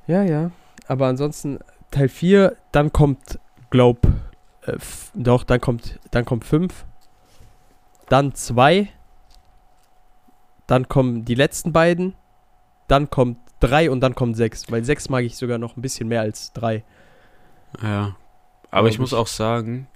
[0.07, 0.51] Ja, ja.
[0.87, 1.59] Aber ansonsten
[1.91, 4.05] Teil 4, dann kommt, glaub,
[4.63, 4.77] äh,
[5.13, 6.85] doch, dann kommt, dann kommt 5,
[8.09, 8.89] dann 2,
[10.67, 12.15] dann kommen die letzten beiden,
[12.87, 16.07] dann kommt 3 und dann kommt 6, weil 6 mag ich sogar noch ein bisschen
[16.07, 16.83] mehr als 3.
[17.81, 18.15] Ja.
[18.71, 19.17] Aber ich Glaub muss ich.
[19.17, 19.87] auch sagen,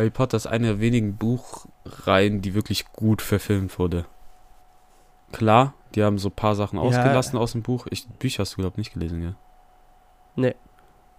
[0.00, 4.06] Harry Potter ist eine der wenigen Buchreihen, die wirklich gut verfilmt wurde.
[5.30, 6.82] Klar, die haben so ein paar Sachen Ja.
[6.82, 7.86] ausgelassen aus dem Buch.
[7.90, 9.34] Ich, Bücher hast du, glaube ich, nicht gelesen, ja?
[10.36, 10.54] Nee.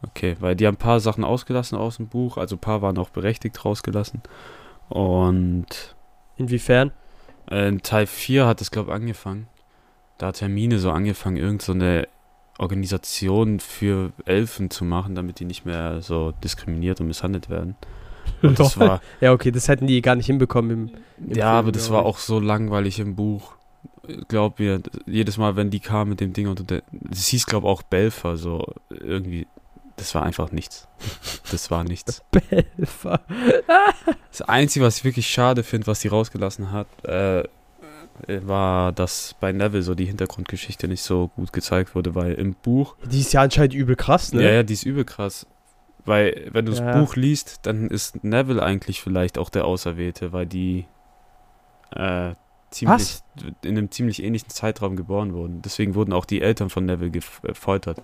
[0.03, 2.97] Okay, weil die haben ein paar Sachen ausgelassen aus dem Buch, also ein paar waren
[2.97, 4.23] auch berechtigt rausgelassen.
[4.89, 5.95] Und
[6.37, 6.91] Inwiefern?
[7.51, 9.47] äh, in Teil 4 hat es, glaube ich, angefangen.
[10.17, 12.07] Da hat Hermine so angefangen, irgend so eine
[12.57, 17.75] Organisation für Elfen zu machen, damit die nicht mehr so diskriminiert und misshandelt werden.
[18.41, 20.89] Und das war, Ja, okay, das hätten die gar nicht hinbekommen im,
[21.25, 23.53] Im ja, Film, aber das war auch so langweilig im Buch.
[24.27, 27.67] Glaub mir, jedes Mal, wenn die kam mit dem Ding und der, das hieß, glaube
[27.67, 29.47] ich, auch Belfer, so irgendwie,
[29.95, 30.87] das war einfach nichts.
[31.51, 32.23] Das war nichts.
[32.31, 33.21] Belfer.
[34.31, 37.43] Das Einzige, was ich wirklich schade finde, was die rausgelassen hat, äh,
[38.27, 42.95] war, dass bei Neville so die Hintergrundgeschichte nicht so gut gezeigt wurde, weil im Buch,
[43.05, 44.43] Die ist ja anscheinend übel krass, ne?
[44.43, 45.45] ja, ja, die ist übel krass.
[46.05, 46.97] Weil, wenn du das Ja.
[46.99, 50.85] Buch liest, dann ist Neville eigentlich vielleicht auch der Auserwählte, weil die
[51.95, 52.33] äh,
[52.71, 53.19] ziemlich,
[53.63, 55.61] in einem ziemlich ähnlichen Zeitraum geboren wurden.
[55.61, 58.01] Deswegen wurden auch die Eltern von Neville gef- äh, gefoltert.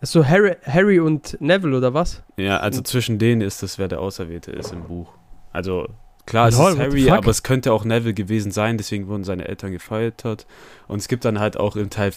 [0.00, 2.22] Achso, Harry, Harry und Neville oder was?
[2.38, 5.12] Ja, also Und- zwischen denen ist es, wer der Auserwählte ist im Buch.
[5.52, 5.88] Also
[6.24, 9.46] klar, es Lol, ist Harry, aber es könnte auch Neville gewesen sein, deswegen wurden seine
[9.46, 10.46] Eltern gefoltert.
[10.88, 12.12] Und es gibt dann halt auch in Teil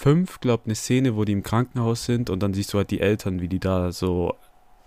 [0.00, 3.00] 5, glaube eine Szene, wo die im Krankenhaus sind und dann siehst du halt die
[3.00, 4.36] Eltern, wie die da so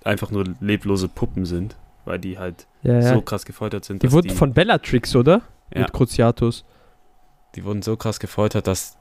[0.05, 3.13] einfach nur leblose Puppen sind, weil die halt Ja, ja.
[3.13, 4.03] so krass gefoltert sind.
[4.03, 5.41] die wurden von Bellatrix, oder?
[5.73, 5.81] Ja.
[5.81, 6.63] Mit Cruciatus.
[7.55, 8.97] die wurden so krass gefoltert, dass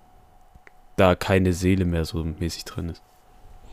[0.97, 3.03] da keine Seele mehr so mäßig drin ist.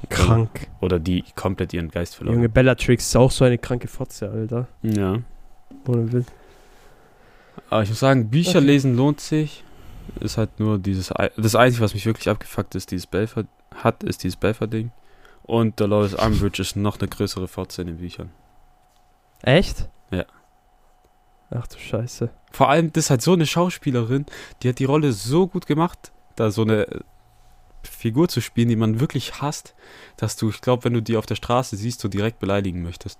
[0.10, 0.68] Krank.
[0.80, 2.36] Oder die komplett ihren Geist verloren.
[2.36, 4.68] Junge, Bellatrix ist auch so eine kranke Fotze, Alter.
[4.84, 5.18] Ja.
[5.88, 6.28] Ohne Witz.
[7.72, 8.68] Aber ich muss sagen, Bücher Okay.
[8.68, 9.64] lesen lohnt sich.
[10.20, 11.14] Ist halt nur dieses.
[11.38, 14.92] Das Einzige, was mich wirklich abgefuckt ist, dieses Belfer hat, ist dieses Belfer-Ding.
[15.44, 18.32] Und Dolores Umbridge ist noch eine größere Fotze in den Büchern.
[19.42, 19.90] Echt?
[20.12, 20.26] Ja.
[21.50, 22.30] Ach du Scheiße.
[22.52, 24.26] Vor allem, das ist halt so eine Schauspielerin,
[24.62, 26.88] die hat die Rolle so gut gemacht, da so eine
[27.84, 29.74] Figur zu spielen, die man wirklich hasst,
[30.18, 33.20] dass du, ich glaube, wenn du die auf der Straße siehst, so direkt beleidigen möchtest.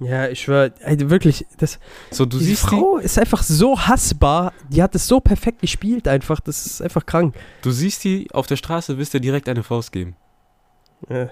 [0.00, 1.78] Ja, ich schwör, ey, wirklich, das,
[2.10, 4.52] So, du die siehst Frau ist einfach so hassbar.
[4.70, 6.40] Die hat es so perfekt gespielt einfach.
[6.40, 7.34] Das ist einfach krank.
[7.34, 10.16] die, du siehst die auf der Straße, wirst dir direkt eine Faust geben.
[11.08, 11.28] Ja.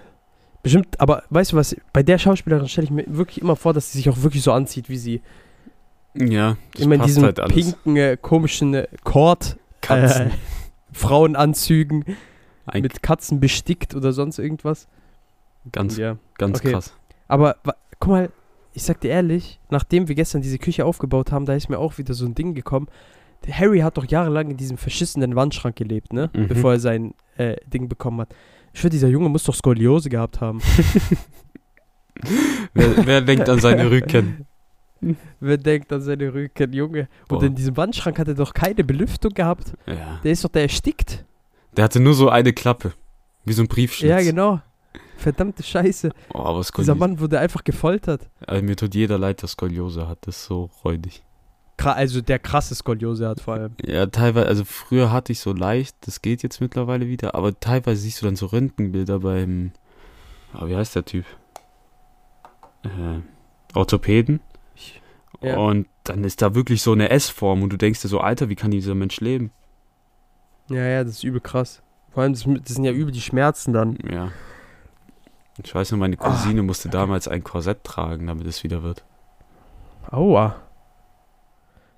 [0.62, 3.92] Bestimmt, aber weißt du was, bei der Schauspielerin stelle ich mir wirklich immer vor, dass
[3.92, 5.22] sie sich auch wirklich so anzieht, wie sie
[6.14, 7.54] Ja, das Immer in diesem halt alles.
[7.54, 10.26] pinken, äh, komischen äh, Kord, Katzen.
[10.26, 10.30] äh,
[10.92, 12.04] Frauenanzügen
[12.66, 14.88] Ein, mit Katzen bestickt oder sonst irgendwas.
[15.72, 16.16] ganz, Ja.
[16.36, 16.72] ganz okay.
[16.72, 16.92] krass.
[17.28, 17.56] Aber
[17.98, 18.30] guck mal,
[18.78, 21.98] ich sag dir ehrlich, nachdem wir gestern diese Küche aufgebaut haben, da ist mir auch
[21.98, 22.86] wieder so ein Ding gekommen.
[23.50, 26.30] Harry hat doch jahrelang in diesem verschissenen Wandschrank gelebt, ne?
[26.32, 26.46] Mhm.
[26.46, 28.34] Bevor er sein äh, Ding bekommen hat.
[28.72, 30.60] Ich finde, dieser Junge muss doch Skoliose gehabt haben.
[32.74, 34.44] Wer, wer denkt an seine Rücken?
[35.40, 37.08] Wer denkt an seine Rücken, Junge?
[37.28, 37.42] Und Boah.
[37.44, 39.74] in diesem Wandschrank hat er doch keine Belüftung gehabt.
[39.86, 40.18] Ja.
[40.24, 41.24] Der ist doch, der erstickt.
[41.76, 42.92] Der hatte nur so eine Klappe.
[43.44, 44.10] Wie so ein Briefschlitz.
[44.10, 44.60] Ja, genau.
[45.18, 46.10] Verdammte Scheiße.
[46.32, 46.94] Oh, aber Dieser.
[46.94, 48.30] Mann wurde einfach gefoltert.
[48.46, 50.18] Also mir tut jeder leid, der Skoliose hat.
[50.22, 51.24] Das ist so räudig.
[51.76, 53.74] Also der krasse Skoliose hat vor allem.
[53.84, 58.00] Ja, teilweise, also früher hatte ich so leicht, das geht jetzt mittlerweile wieder, aber teilweise
[58.00, 59.72] siehst du dann so Röntgenbilder beim,
[60.52, 61.24] ah, wie heißt der Typ?
[62.84, 63.20] Äh,
[63.74, 64.40] Orthopäden.
[65.40, 65.56] Ja.
[65.56, 68.56] Und dann ist da wirklich so eine S-Form und du denkst dir so, Alter, wie
[68.56, 69.52] kann dieser Mensch leben?
[70.68, 71.82] Ja, ja, das ist übel krass.
[72.10, 73.98] Vor allem, das, das sind ja übel die Schmerzen dann.
[74.10, 74.32] Ja.
[75.62, 79.04] Ich weiß nur, meine Cousine musste damals ein Korsett tragen, damit es wieder wird.
[80.10, 80.56] Aua.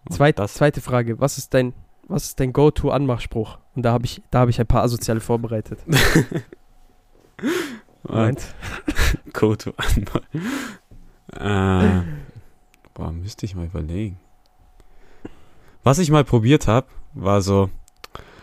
[0.08, 1.20] Zweit, Zweite Frage.
[1.20, 1.74] Was ist dein,
[2.08, 3.58] was ist dein Go-To-Anmachspruch?
[3.74, 5.78] Und da habe ich, da habe ich ein paar asoziale vorbereitet.
[8.02, 8.42] Meint?
[9.32, 10.22] Koto anmal.
[11.32, 12.02] Äh,
[12.94, 14.18] boah, müsste ich mal überlegen.
[15.82, 17.70] Was ich mal probiert habe, war so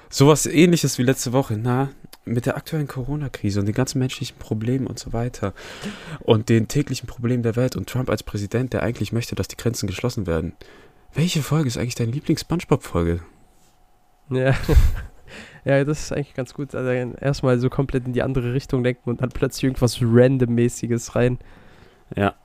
[0.09, 1.57] sowas ähnliches wie letzte Woche.
[1.57, 1.89] Na,
[2.27, 5.53] mit der aktuellen Corona-Krise und den ganzen menschlichen Problemen und so weiter
[6.19, 9.57] und den täglichen Problemen der Welt und Trump als Präsident, der eigentlich möchte, dass die
[9.57, 10.53] Grenzen geschlossen werden.
[11.13, 13.21] Welche Folge ist eigentlich deine Lieblings-Spongebob-Folge?
[14.29, 14.53] Ja.
[15.65, 16.75] ja, das ist eigentlich ganz gut.
[16.75, 21.39] Also erstmal so komplett in die andere Richtung denken und dann plötzlich irgendwas Randommäßiges rein.
[22.15, 22.35] Ja.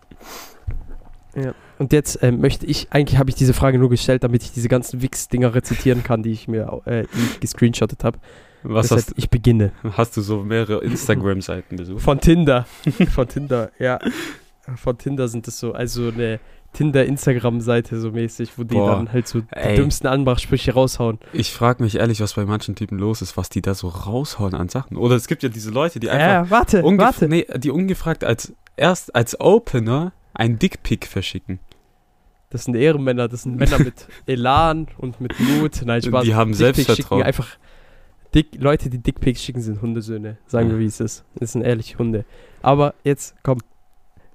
[1.78, 4.68] Und jetzt ähm, möchte ich, eigentlich habe ich diese Frage nur gestellt, damit ich diese
[4.68, 7.04] ganzen Wix-Dinger rezitieren kann, die ich mir, äh,
[7.40, 8.18] gescreenshottet habe.
[8.64, 9.72] Was Deshalb, hast, ich beginne.
[9.96, 12.02] hast du so mehrere Instagram-Seiten besucht?
[12.02, 12.66] Von Tinder.
[13.14, 13.98] Von Tinder, ja.
[14.76, 16.38] Von Tinder sind es so, also eine
[16.72, 19.76] Tinder-Instagram-Seite so mäßig, wo die Boah, dann halt so die ey.
[19.76, 21.18] dümmsten Anmachsprüche raushauen.
[21.32, 24.54] Ich frage mich ehrlich, was bei manchen Typen los ist, was die da so raushauen
[24.54, 24.96] an Sachen.
[24.96, 27.28] Oder es gibt ja diese Leute, die einfach Ja, warte, warte.
[27.28, 31.58] nee, die ungefragt als erst als Opener ein Dickpick verschicken.
[32.50, 35.82] Das sind Ehrenmänner, das sind Männer mit Elan und mit Mut.
[35.84, 36.24] Nein, Spaß.
[36.24, 37.20] Die haben Selbstvertrauen.
[37.20, 37.48] Schicken einfach
[38.34, 40.38] Dick, Leute, die Dickpics schicken, sind Hundesöhne.
[40.46, 41.24] Sagen wir, wie es ist.
[41.34, 42.24] Das sind ehrliche Hunde.
[42.62, 43.58] Aber jetzt, komm.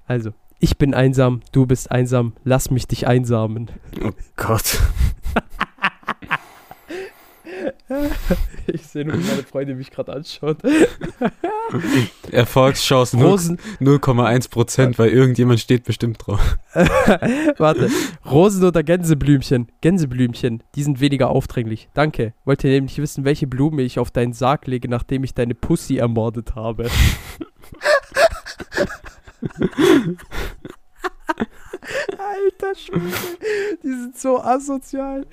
[0.05, 3.69] Also, ich bin einsam, du bist einsam, lass mich dich einsamen.
[4.03, 4.79] Oh Gott.
[8.67, 10.57] Ich sehe nur, wie meine Freundin mich gerade anschaut.
[12.31, 16.57] Erfolgschancen 0,1 Rosen, 0,1%, weil irgendjemand steht bestimmt drauf.
[17.57, 17.89] warte.
[18.29, 19.71] Rosen oder Gänseblümchen?
[19.79, 21.89] Gänseblümchen, die sind weniger aufdringlich.
[21.93, 22.33] Danke.
[22.43, 25.97] Wollt ihr nämlich wissen, welche Blume ich auf deinen Sarg lege, nachdem ich deine Pussy
[25.97, 26.89] ermordet habe?
[32.17, 33.01] Alter Schwede,
[33.83, 35.25] die sind so asozial.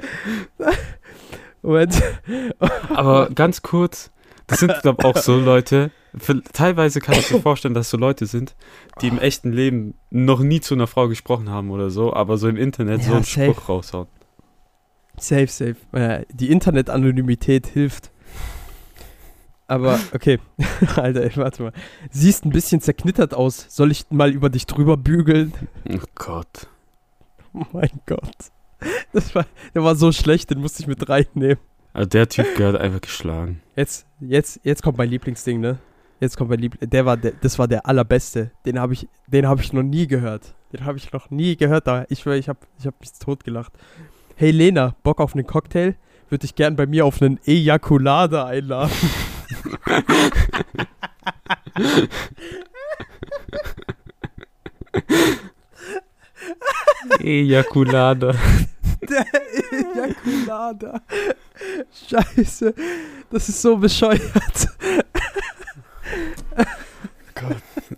[1.64, 2.02] Moment.
[2.90, 4.10] Aber ganz kurz,
[4.46, 8.26] das sind glaube auch so Leute, für, teilweise kann ich mir vorstellen, dass so Leute
[8.26, 8.54] sind,
[9.00, 12.48] die im echten Leben noch nie zu einer Frau gesprochen haben oder so, aber so
[12.48, 13.52] im Internet so Ja, einen safe.
[13.52, 14.06] Spruch raushauen.
[15.16, 15.76] Safe, safe.
[16.32, 18.10] Die Internetanonymität hilft.
[19.66, 20.38] Aber, okay.
[20.96, 21.72] Alter, ey, warte mal.
[22.10, 23.66] Siehst ein bisschen zerknittert aus.
[23.68, 25.52] Soll ich mal über dich drüber bügeln?
[25.90, 26.68] Oh Gott.
[27.54, 28.52] Oh mein Gott.
[29.12, 31.58] Das war, der war so schlecht, den musste ich mit reinnehmen.
[31.92, 33.60] Also der Typ gehört einfach geschlagen.
[33.76, 35.78] Jetzt, jetzt, jetzt kommt mein Lieblingsding, ne?
[36.20, 36.90] Jetzt kommt mein Liebling.
[36.90, 38.50] Der war der, das war der allerbeste.
[38.66, 40.54] Den habe ich, den habe ich noch nie gehört.
[40.72, 41.86] Den habe ich noch nie gehört.
[41.86, 43.72] Da ich schwör, ich habe, ich habe mich totgelacht.
[44.34, 45.94] Hey Lena, Bock auf einen Cocktail?
[46.28, 48.90] Würde ich gern bei mir auf einen Ejakulade einladen.
[57.20, 58.34] Ejakulade.
[59.08, 59.26] Der
[59.72, 61.00] Ejakulade.
[62.08, 62.74] Scheiße.
[63.30, 64.68] Das ist so bescheuert.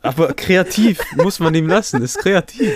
[0.03, 2.73] Aber kreativ muss man ihm lassen, ist kreativ.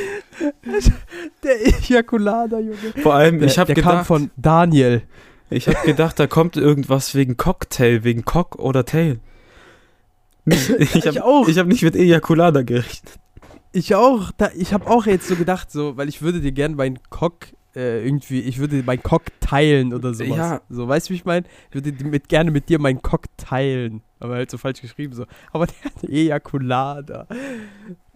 [1.43, 2.77] Der Ejakulade, Junge.
[3.03, 5.03] Vor allem, Der, ich habe der kam gedacht, von Daniel.
[5.49, 9.21] ich habe gedacht, da kommt irgendwas wegen Cocktail, wegen Cock oder Tail.
[10.45, 11.49] Nicht, ich habe auch.
[11.49, 13.19] ich hab nicht mit Ejakulada gerechnet.
[13.73, 14.31] Ich auch.
[14.37, 17.47] Da, ich habe auch jetzt so gedacht, so, weil ich würde dir gern meinen Cock
[17.75, 20.37] äh, irgendwie, ich würde meinen Cock teilen oder sowas.
[20.37, 20.61] Ja.
[20.69, 21.47] So, weißt du, wie ich meine?
[21.69, 24.03] Ich würde mit, gerne mit dir meinen Cock teilen.
[24.19, 25.27] Aber halt so falsch geschrieben so.
[25.53, 27.27] Aber der hat Ejakulada.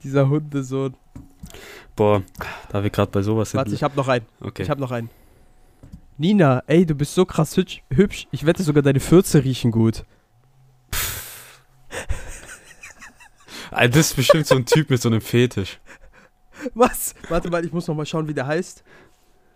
[0.03, 0.95] Dieser Hundesohn.
[1.97, 2.23] Boah,
[2.71, 3.59] da wir gerade bei sowas sind.
[3.59, 4.27] Warte, ich hab noch einen.
[4.41, 4.63] okay.
[4.63, 5.11] Ich hab noch einen.
[6.17, 7.83] Nina, ey, du bist so krass hübsch.
[7.91, 8.29] hübsch.
[8.31, 10.05] Ich wette sogar deine Fürze riechen gut.
[13.71, 15.81] Das ist bestimmt so ein Typ mit so einem Fetisch.
[16.75, 17.15] Was?
[17.29, 18.85] Warte mal, ich muss noch mal schauen, wie der heißt.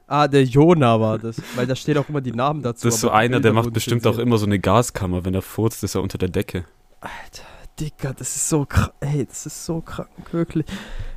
[0.09, 1.41] Ah, der Jona war das.
[1.55, 2.87] Weil da steht auch immer die Namen dazu.
[2.87, 5.27] Das ist so einer, der macht bestimmt auch immer so eine Gaskammer.
[5.27, 6.65] Wenn er furzt, ist er unter der Decke.
[7.01, 7.45] Alter,
[7.79, 8.93] Dicker, das ist so krank.
[9.01, 10.65] Ey, das ist so krank, wirklich.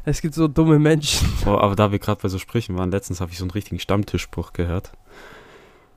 [0.03, 1.29] Es gibt so dumme Menschen.
[1.45, 3.79] Oh, aber da wir gerade bei so Sprüchen waren, letztens habe ich so einen richtigen
[3.79, 4.91] Stammtischspruch gehört.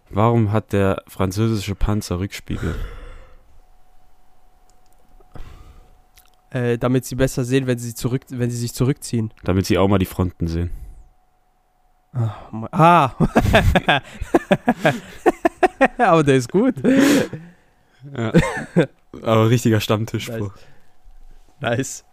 [0.08, 2.76] Warum hat der französische Panzer Rückspiegel?
[6.50, 9.34] Äh, damit sie besser sehen, wenn sie, zurück, wenn sie sich zurückziehen.
[9.42, 10.70] Damit sie auch mal die Fronten sehen.
[12.14, 12.34] Ah.
[12.52, 13.14] ma- Ah.
[15.98, 16.74] aber der ist gut.
[18.16, 18.32] Ja.
[19.22, 20.54] aber richtiger Stammtischspruch.
[21.60, 22.04] Nice.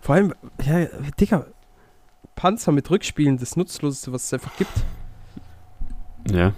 [0.00, 0.86] Vor allem, ja,
[1.18, 1.46] Digga,
[2.36, 4.72] Panzer mit Rückspielen, das Nutzloseste, was es einfach gibt.
[6.30, 6.52] Ja.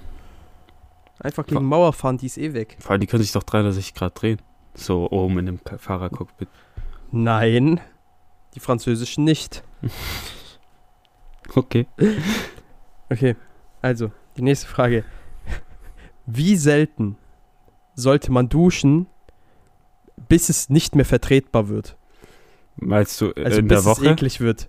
[1.21, 2.77] Einfach gegen Mauer fahren, die ist eh weg.
[2.81, 4.41] Vor allem, die können sich doch 360 Grad drehen.
[4.75, 6.49] So oben in dem Fahrercockpit.
[7.11, 7.81] Nein,
[8.55, 9.63] die französischen nicht.
[11.55, 11.87] Okay.
[13.11, 13.37] Okay,
[13.83, 15.05] also, die nächste Frage.
[16.27, 17.17] Wie selten
[17.95, 19.07] sollte man duschen,
[20.29, 21.97] bis es nicht mehr vertretbar wird?
[22.77, 24.11] Meinst du äh, Also in bis der es Woche?
[24.11, 24.69] eklig wird.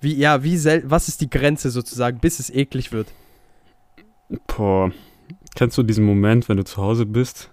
[0.00, 3.08] Wie, ja, wie sel was ist die Grenze sozusagen, bis es eklig wird?
[4.46, 4.90] Boah.
[5.54, 7.50] Kennst du diesen Moment, wenn du zu Hause bist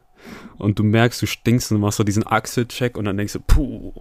[0.57, 3.93] und du merkst, du stinkst und machst so diesen Achselcheck und dann denkst du, puh,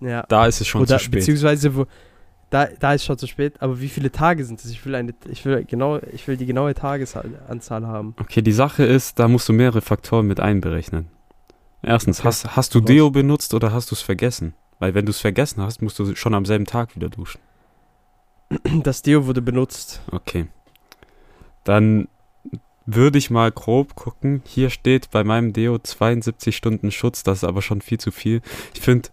[0.00, 0.24] Ja.
[0.28, 1.20] da ist es schon Oder zu spät.
[1.20, 1.86] beziehungsweise wo,
[2.50, 4.70] da, da ist schon zu spät, aber wie viele Tage sind es?
[4.70, 8.14] Ich will eine, ich will genau, ich will die genaue Tagesanzahl haben.
[8.20, 11.08] Okay, die Sache ist, da musst du mehrere Faktoren mit einberechnen.
[11.82, 12.28] Erstens, Okay.
[12.28, 12.80] hast, hast du.
[12.80, 14.54] Deo benutzt oder hast du es vergessen?
[14.78, 17.40] Weil wenn du es vergessen hast, musst du schon am selben Tag wieder duschen.
[18.82, 20.00] Das Deo wurde benutzt.
[20.12, 20.46] Okay.
[21.64, 22.08] Dann
[22.86, 24.42] würde ich mal grob gucken.
[24.46, 28.40] Hier steht bei meinem Deo 72 Stunden Schutz, das ist aber schon viel zu viel.
[28.74, 29.08] Ich finde,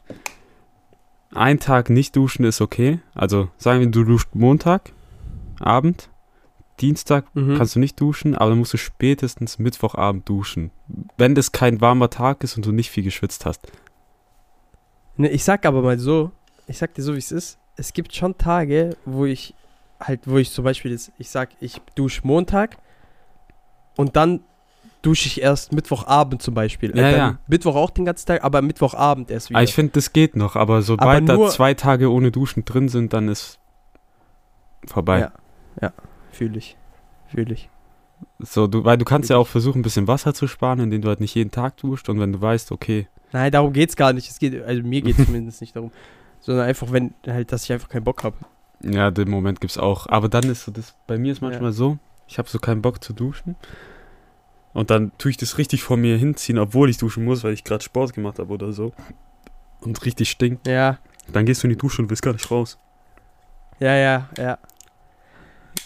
[1.36, 3.00] ein Tag nicht duschen ist okay.
[3.14, 4.92] Also sagen wir, du duscht Montag,
[5.60, 6.10] Abend,
[6.80, 7.58] Dienstag Mhm.
[7.58, 10.72] kannst du nicht duschen, aber dann musst du spätestens Mittwochabend duschen.
[11.18, 13.72] Wenn das kein warmer Tag ist und du nicht viel geschwitzt hast.
[15.16, 16.32] Ne, ich sag aber mal so,
[16.68, 17.60] ich sag dir so, wie es ist.
[17.76, 19.54] Es gibt schon Tage, wo ich
[20.00, 22.78] halt, wo ich zum Beispiel jetzt, ich sag, ich dusche Montag
[23.96, 24.42] und dann
[25.04, 26.98] dusche ich erst Mittwochabend zum Beispiel.
[26.98, 27.38] Ja, ja.
[27.48, 29.60] Mittwoch auch den ganzen Tag, aber Mittwochabend erst wieder.
[29.60, 32.66] Aber ich finde, das geht noch, aber sobald Aber nur- da zwei Tage ohne Duschen
[32.66, 33.60] drin sind, dann ist
[34.88, 35.20] vorbei.
[35.20, 35.32] Ja.
[35.82, 35.94] ja,
[36.32, 36.76] fühle ich.
[37.28, 37.70] Fühle ich.
[38.40, 41.10] So, du, weil du kannst ja auch versuchen, ein bisschen Wasser zu sparen, indem du
[41.10, 44.30] halt nicht jeden Tag duscht und wenn du weißt, okay, Nein, darum geht's gar nicht.
[44.30, 45.92] Es geht, also mir geht zumindest nicht darum.
[46.40, 48.36] Sondern einfach, wenn, halt, dass ich einfach keinen Bock habe.
[48.84, 50.08] ja, den Moment gibt's auch.
[50.08, 53.04] Aber dann ist so das, bei mir ist manchmal so, ich habe so keinen Bock
[53.04, 53.56] zu duschen.
[54.74, 57.64] Und dann tue ich das richtig vor mir hinziehen, obwohl ich duschen muss, weil ich
[57.64, 58.92] gerade Sport gemacht habe oder so.
[59.82, 60.68] Und richtig stinkt.
[60.68, 60.98] Ja,
[61.32, 62.78] Dann gehst du in die Dusche und willst gar nicht raus.
[63.80, 64.58] ja, ja, ja.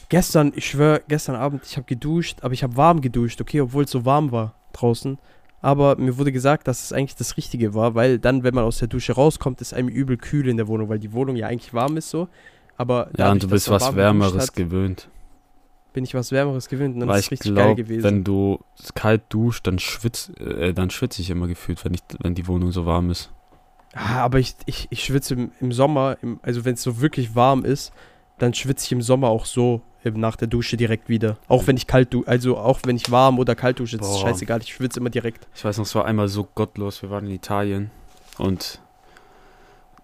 [0.09, 3.83] Gestern, ich schwöre, gestern Abend, ich habe geduscht, aber ich habe warm geduscht, okay, obwohl
[3.83, 5.17] es so warm war draußen.
[5.61, 8.77] Aber mir wurde gesagt, dass es eigentlich das Richtige war, weil dann, wenn man aus
[8.77, 11.73] der Dusche rauskommt, ist einem übel kühl in der Wohnung, weil die Wohnung ja eigentlich
[11.73, 12.29] warm ist so.
[12.77, 15.09] Aber Ja, und du bist was Wärmeres hat, gewöhnt.
[15.97, 18.03] Bin ich was Wärmeres gewöhnt und dann Weil ist es ich richtig geil glaube, gewesen.
[18.03, 18.59] wenn du
[18.93, 19.79] kalt duscht, dann
[20.39, 23.31] äh, dann schwitze ich immer gefühlt, wenn, ich, wenn die Wohnung so warm ist.
[23.95, 27.33] Ah, aber ich, ich, ich schwitze im, im Sommer, im, also wenn es so wirklich
[27.33, 27.93] warm ist,
[28.37, 31.39] dann schwitze ich im Sommer auch so eben nach der Dusche direkt wieder.
[31.47, 34.61] Auch wenn ich kalt dusche, also auch wenn ich warm oder kalt dusche, ist scheißegal,
[34.61, 35.47] ich schwitze immer direkt.
[35.55, 37.01] Ich weiß noch, es war einmal so gottlos.
[37.01, 37.89] Wir waren in Italien
[38.37, 38.81] und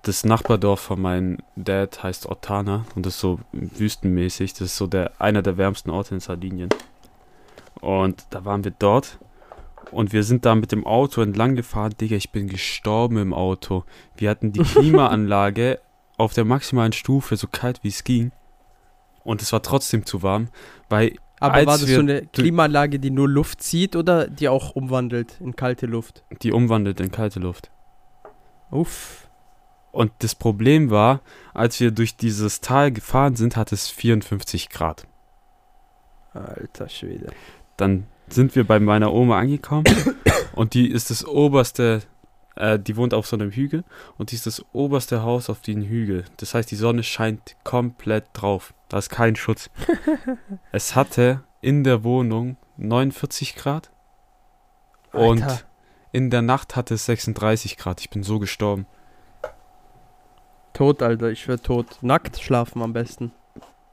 [0.03, 4.51] das Nachbardorf von meinem Dad heißt Ottana und das ist so wüstenmäßig.
[4.53, 6.69] Das ist so der einer der wärmsten Orte in Sardinien.
[7.79, 9.17] Und da waren wir dort
[9.91, 11.93] und wir sind da mit dem Auto entlang gefahren.
[11.99, 13.85] Digga, ich bin gestorben im Auto.
[14.17, 15.79] Wir hatten die Klimaanlage
[16.17, 18.33] auf der maximalen Stufe, so kalt wie es ging.
[19.23, 20.49] Und es war trotzdem zu warm,
[20.89, 25.39] weil Aber war das so eine Klimaanlage, die nur Luft zieht oder die auch umwandelt
[25.39, 26.25] in kalte Luft?
[26.41, 27.71] die umwandelt in kalte Luft.
[28.69, 29.23] Uff.
[29.94, 31.21] Und das Problem war,
[31.54, 35.08] als wir durch dieses Tal gefahren sind, hat es 54 Grad.
[36.33, 37.31] Alter Schwede.
[37.77, 39.85] Dann sind wir bei meiner Oma angekommen
[40.56, 42.02] und die ist das oberste,
[42.56, 43.83] äh, die wohnt auf so einem Hügel
[44.17, 46.25] und die ist das oberste Haus auf den Hügel.
[46.37, 48.73] Das heißt, die Sonne scheint komplett drauf.
[48.89, 49.69] Da ist kein Schutz.
[50.71, 53.91] es hatte in der Wohnung 49 Grad
[55.12, 55.62] und Alter.
[56.12, 58.02] in der Nacht hatte es 36 Grad.
[58.02, 58.87] Ich bin so gestorben.
[60.74, 61.86] Tot, Alter, ich wär tot.
[62.02, 63.32] Nackt schlafen am besten.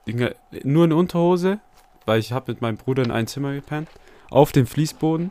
[0.06, 1.60] Junge, nur in Unterhose,
[2.06, 3.88] weil ich habe mit meinem Bruder in ein Zimmer gepennt,
[4.30, 5.30] auf dem Fließboden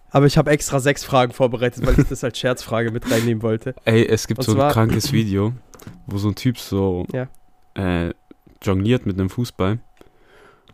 [0.09, 3.75] aber ich habe extra sechs Fragen vorbereitet, weil ich das als Scherzfrage mit reinnehmen wollte.
[3.85, 5.53] Ey, es gibt Und so ein krankes Video,
[6.07, 7.27] wo so ein Typ so Ja.
[7.75, 8.11] äh,
[8.63, 9.77] jongliert mit einem Fußball.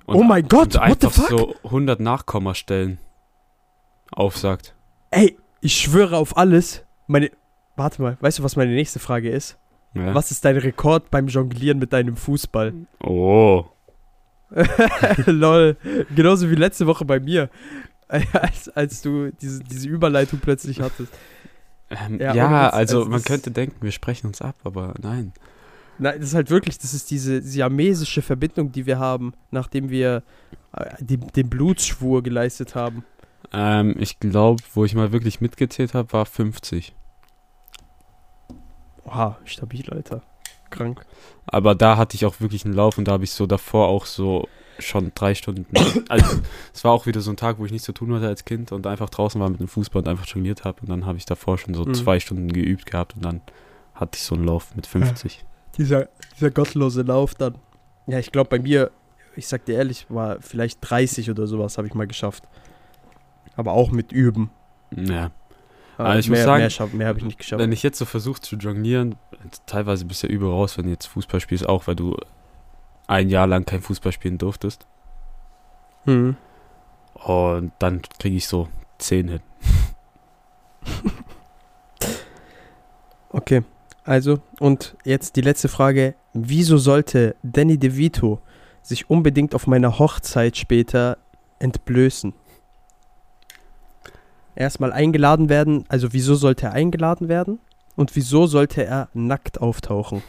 [0.06, 1.28] Und, oh mein Gott, und what the einfach fuck?
[1.30, 2.98] so 100 Nachkommastellen
[4.14, 4.74] aufsagt.
[5.12, 6.84] Ey, ich schwöre auf alles.
[7.08, 7.32] Meine.
[7.76, 9.58] Warte mal, weißt du, was meine nächste Frage ist?
[9.94, 10.14] Ja.
[10.14, 12.74] Was ist dein Rekord beim Jonglieren mit deinem Fußball?
[13.04, 13.66] Oh.
[15.26, 15.78] Lol.
[16.16, 17.50] Genauso wie letzte Woche bei mir.
[18.10, 21.12] Als, als du diese, diese Überleitung plötzlich hattest.
[21.90, 25.34] Ähm, Ja, ja, also, also man könnte denken, wir sprechen uns ab, aber nein.
[26.00, 30.24] Nein, das ist halt wirklich, das ist diese siamesische Verbindung, die wir haben, nachdem wir
[30.72, 33.04] äh, die, den Blutsschwur geleistet haben.
[33.54, 36.94] Ähm, ich glaube, wo ich mal wirklich mitgezählt habe, war 50.
[39.06, 40.22] Oha, stabil, Alter.
[40.70, 41.06] Krank.
[41.46, 44.06] Aber da hatte ich auch wirklich einen Lauf und da habe ich so davor auch
[44.06, 44.48] so
[44.80, 45.66] schon drei Stunden.
[46.10, 46.42] Also,
[46.74, 48.72] es war auch wieder so ein Tag, wo ich nichts zu tun hatte als Kind
[48.72, 50.82] und einfach draußen war mit dem Fußball und einfach jongliert habe.
[50.82, 51.94] Und dann habe ich davor schon so Mhm.
[51.94, 53.42] zwei Stunden geübt gehabt und dann
[53.96, 55.44] hatte ich so einen Lauf mit 50.
[55.78, 57.56] Dieser, dieser gottlose Lauf dann.
[58.08, 58.92] Ja, ich glaube bei mir,
[59.36, 62.44] ich sag dir ehrlich, war vielleicht 30 oder sowas habe ich mal geschafft.
[63.58, 64.50] Aber auch mit Üben.
[64.96, 65.32] Ja.
[65.98, 67.60] Aber Aber ich mehr, muss sagen, mehr, schaff- mehr habe ich nicht geschafft.
[67.62, 69.16] Wenn ich jetzt so versuche zu jonglieren,
[69.66, 72.16] teilweise bist du ja übel raus, wenn du jetzt Fußball spielst, auch weil du
[73.08, 74.86] ein Jahr lang kein Fußball spielen durftest.
[76.06, 76.38] Hm.
[77.16, 79.40] Und dann kriege ich so 10 hin.
[83.30, 83.64] Okay,
[84.04, 86.16] also und jetzt die letzte Frage.
[86.34, 88.40] Wieso sollte Danny DeVito
[88.82, 91.18] sich unbedingt auf meiner Hochzeit später
[91.60, 92.34] entblößen?
[94.58, 97.60] Erstmal eingeladen werden, also wieso sollte er eingeladen werden?
[97.96, 100.24] Und wieso sollte er nackt auftauchen?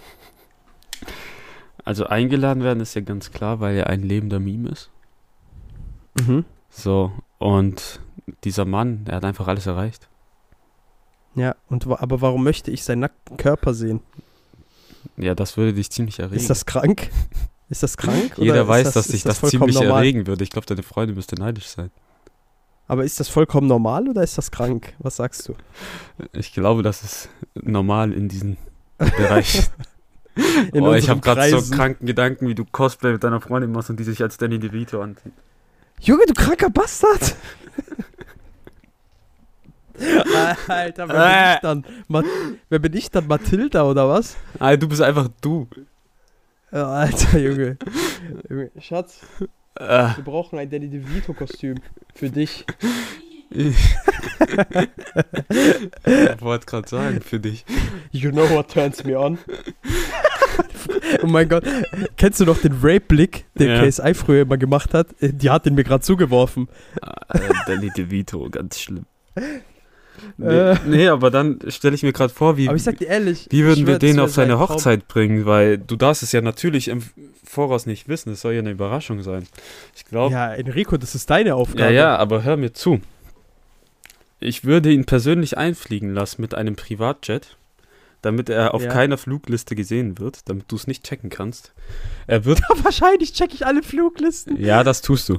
[1.83, 4.91] Also eingeladen werden ist ja ganz klar, weil er ein lebender Meme ist.
[6.21, 6.45] Mhm.
[6.69, 8.01] So, und
[8.45, 10.11] dieser Mann, der hat einfach alles erreicht.
[11.35, 14.01] Ja, und aber warum möchte ich seinen nackten Körper sehen?
[15.17, 16.37] Ja, das würde dich ziemlich erregen.
[16.37, 17.11] Ist das krank?
[17.71, 18.33] Ist das krank?
[18.37, 20.03] Jeder weiß, das, dass dich das, vollkommen ziemlich normal?
[20.03, 20.45] erregen würde.
[20.45, 21.91] Ich glaube, deine Freundin müsste neidisch sein.
[22.89, 24.95] Aber ist das vollkommen normal oder ist das krank?
[24.99, 25.55] Was sagst du?
[26.33, 28.57] Ich glaube, das ist normal in diesem
[28.97, 29.69] Bereich.
[30.73, 33.91] In oh, ich habe gerade so kranken Gedanken, wie du Cosplay mit deiner Freundin machst
[33.91, 35.33] und die sich als Danny DeVito anzieht.
[36.01, 37.35] Junge, du kranker Bastard!
[40.69, 41.85] Alter, wer bin ich dann?
[42.07, 42.23] Ma
[42.69, 43.27] wer bin ich dann?
[43.27, 44.37] Mathilda oder was?
[44.61, 45.67] Ah, du bist einfach du.
[46.71, 47.37] Alter.
[47.39, 47.79] Junge.
[48.79, 49.23] Schatz,
[49.79, 51.77] Äh, wir brauchen ein Danny DeVito-Kostüm.
[52.15, 52.65] Für dich.
[53.51, 53.77] ich
[56.41, 57.65] wollte gerade sagen, für dich.
[58.11, 59.39] You know what turns me on?
[61.23, 61.65] oh mein Gott.
[62.17, 63.87] Kennst du noch den Rape-Blick, den Ja.
[63.87, 65.09] KSI früher immer gemacht hat?
[65.21, 66.69] Die hat den mir gerade zugeworfen.
[67.01, 69.07] Äh, Danny DeVito, ganz schlimm.
[70.37, 70.77] Nee, Äh.
[70.87, 73.47] nee aber dann stelle ich mir gerade vor, wie, Aber ich sag dir ehrlich.
[73.51, 74.77] wie würden schwör, wir den auf seine sein Traum.
[74.77, 77.03] Hochzeit bringen, weil du darfst es ja natürlich im
[77.45, 79.45] Voraus nicht wissen, es soll ja eine Überraschung sein.
[79.97, 81.93] Ich glaube, Ja, Enrico, das ist deine ja, Aufgabe.
[81.93, 83.01] ja, aber hör mir zu.
[84.41, 87.57] Ich würde ihn persönlich einfliegen lassen mit einem Privatjet,
[88.23, 88.89] damit er auf Ja.
[88.91, 91.73] keiner Flugliste gesehen wird, damit du es nicht checken kannst.
[92.27, 94.61] Er wird Wahrscheinlich check ich alle Fluglisten.
[94.61, 95.39] Ja, das tust du.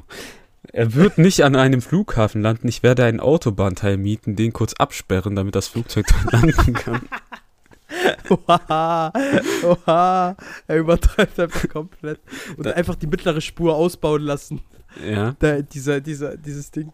[0.72, 2.68] Er wird nicht an einem Flughafen landen.
[2.68, 7.02] Ich werde einen Autobahnteil mieten, den kurz absperren, damit das Flugzeug dort landen kann.
[8.30, 9.12] Oha,
[9.64, 10.36] oha.
[10.68, 12.20] Er übertreibt einfach komplett.
[12.58, 14.62] Und Da- einfach die mittlere Spur ausbauen lassen.
[15.08, 15.36] Ja.
[15.40, 16.92] Da, dieser, dieser, dieses Ding.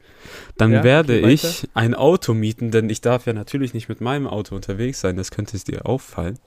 [0.57, 4.27] Dann Ja, werde ich ein Auto mieten, denn ich darf ja natürlich nicht mit meinem
[4.27, 5.15] Auto unterwegs sein.
[5.15, 6.37] Das könnte es dir auffallen.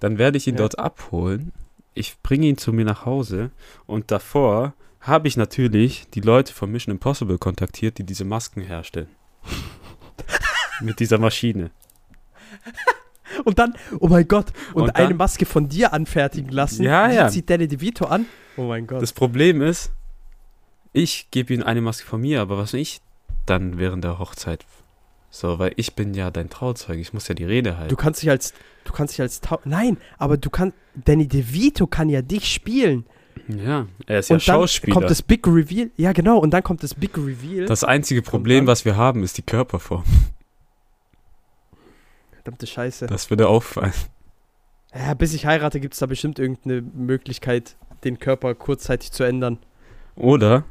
[0.00, 0.58] Dann werde ich ihn Ja.
[0.58, 1.52] dort abholen.
[1.94, 3.50] Ich bringe ihn zu mir nach Hause
[3.86, 9.08] und davor habe ich natürlich die Leute von Mission Impossible kontaktiert, die diese Masken herstellen.
[10.80, 11.70] mit dieser Maschine.
[13.44, 16.82] Und dann, oh mein Gott, und, Und dann- eine Maske von dir anfertigen lassen.
[16.82, 17.28] Ja, ja.
[17.28, 18.26] zieht Danny DeVito an.
[18.56, 19.00] Oh mein Gott.
[19.00, 19.92] Das Problem ist,
[20.92, 23.00] ich gebe ihm eine Maske von mir, aber was ich
[23.46, 24.66] dann während der Hochzeit?
[25.30, 27.88] So, weil ich bin ja dein Trauzeug, ich muss ja die Rede halten.
[27.88, 28.52] du kannst dich als,
[28.84, 33.06] du kannst dich als, Nein, aber du kannst, Danny DeVito kann ja dich spielen.
[33.58, 34.94] Ja, er ist ja und dann Schauspieler.
[34.94, 35.90] kommt das Big Reveal.
[35.96, 37.66] Ja, genau, und dann kommt das Big Reveal.
[37.66, 40.04] das einzige Problem, dann- was wir haben, ist die Körperform.
[42.32, 43.06] Verdammte Scheiße.
[43.06, 43.92] Das würde auffallen.
[44.94, 49.58] Ja, bis ich heirate, gibt es da bestimmt irgendeine Möglichkeit, den Körper kurzzeitig zu ändern.
[50.16, 50.64] Oder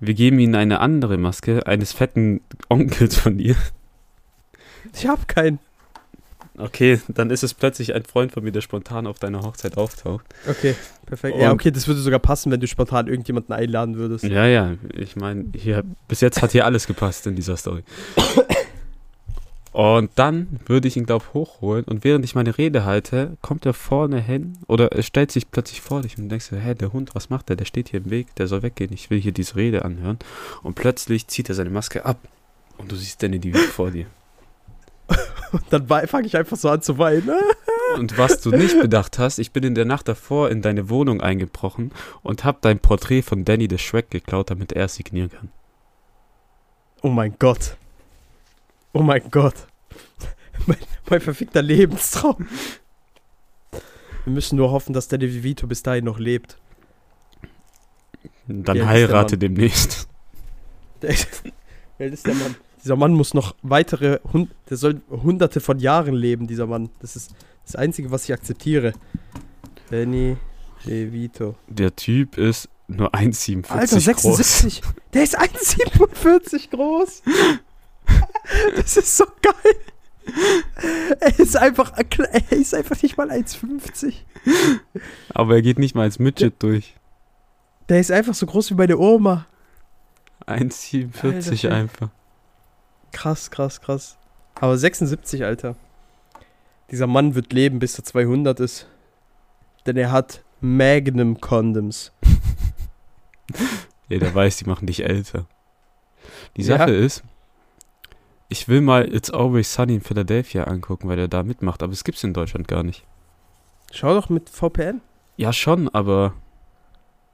[0.00, 3.56] wir geben ihnen eine andere Maske eines fetten Onkels von dir.
[4.94, 5.58] Ich hab keinen.
[6.58, 10.24] Okay, dann ist es plötzlich ein Freund von mir, der spontan auf deiner Hochzeit auftaucht.
[10.48, 10.74] Okay,
[11.06, 11.38] perfekt.
[11.38, 14.24] ja, Und- okay, das würde sogar passen, wenn du spontan irgendjemanden einladen würdest.
[14.24, 17.82] Ja, ja, ich meine, hier bis jetzt hat hier alles gepasst in dieser Story.
[19.72, 23.64] Und dann würde ich ihn, glaube ich, hochholen und während ich meine Rede halte, kommt
[23.64, 26.74] er vorne hin oder er stellt sich plötzlich vor dich und du denkst dir, hä,
[26.74, 27.56] der Hund, was macht der?
[27.56, 30.18] Der steht hier im Weg, der soll weggehen, ich will hier diese Rede anhören.
[30.62, 32.18] Und plötzlich zieht er seine Maske ab
[32.76, 34.04] und du siehst Danny die vor dir.
[35.52, 37.30] Und dann fange ich einfach so an zu weinen.
[37.96, 41.20] Und was du nicht bedacht hast, ich bin in der Nacht davor in deine Wohnung
[41.20, 41.92] eingebrochen
[42.22, 45.50] und hab dein Porträt von Danny the Shrek geklaut, damit er es signieren kann.
[47.02, 47.76] Oh mein Gott.
[48.94, 49.54] Oh mein Gott.
[50.66, 50.78] Mein,
[51.10, 52.46] mein verfickter Lebenstraum.
[54.24, 56.56] Wir müssen nur hoffen, dass Danny DeVito bis dahin noch lebt.
[58.46, 60.08] Dann heirate demnächst.
[61.02, 62.54] Alt ist der Mann?
[62.82, 66.90] Dieser Mann muss noch weitere, hun, der soll hunderte von Jahren leben, dieser Mann.
[67.00, 67.32] Das ist
[67.64, 68.92] das Einzige, was ich akzeptiere.
[69.90, 70.36] Danny
[70.84, 71.54] DeVito.
[71.68, 74.04] Der Typ ist nur 1,47 Alter, groß.
[74.04, 74.82] 76.
[75.12, 77.22] Der ist 1,47 groß.
[78.76, 79.76] Das ist so geil.
[81.20, 84.14] Er ist einfach, er ist einfach nicht mal 1,50.
[85.32, 86.94] Aber er geht nicht mal als Midget durch.
[87.88, 89.46] Der ist einfach so groß wie meine Oma.
[90.46, 92.10] 1,47 Alter, einfach.
[93.12, 94.16] Krass, krass, krass.
[94.56, 95.76] Aber 76, Alter.
[96.90, 98.86] Dieser Mann wird leben, bis er 200 ist.
[99.86, 102.12] Denn er hat Magnum Condoms.
[104.08, 105.46] Ja, der weiß, die machen dich älter.
[106.56, 106.78] Die Ja.
[106.78, 107.22] Sache ist,
[108.48, 112.04] ich will mal It's Always Sunny in Philadelphia angucken, weil er da mitmacht, aber es
[112.04, 113.04] gibt's in Deutschland gar nicht.
[113.90, 115.00] Schau doch mit VPN.
[115.36, 116.34] Ja, schon, aber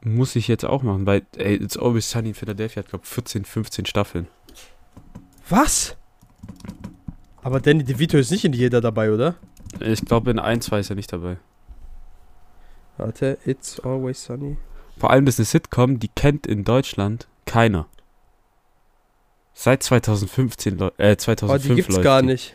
[0.03, 3.45] muss ich jetzt auch machen, weil ey, It's Always Sunny in Philadelphia hat, glaube 14,
[3.45, 4.29] 15 Staffeln.
[5.49, 5.96] Was?
[7.42, 9.36] Aber Danny DeVito ist nicht in jeder dabei, oder?
[9.80, 11.38] Ich glaube, in ein, zwei ist er nicht dabei.
[12.96, 14.59] Warte, It's Always Sunny.
[14.99, 17.86] Vor allem das ist eine Sitcom, die kennt in Deutschland keiner.
[19.55, 22.55] Seit 2015, Leu- äh, Oh, 2005 die gibt's läuft gar nicht.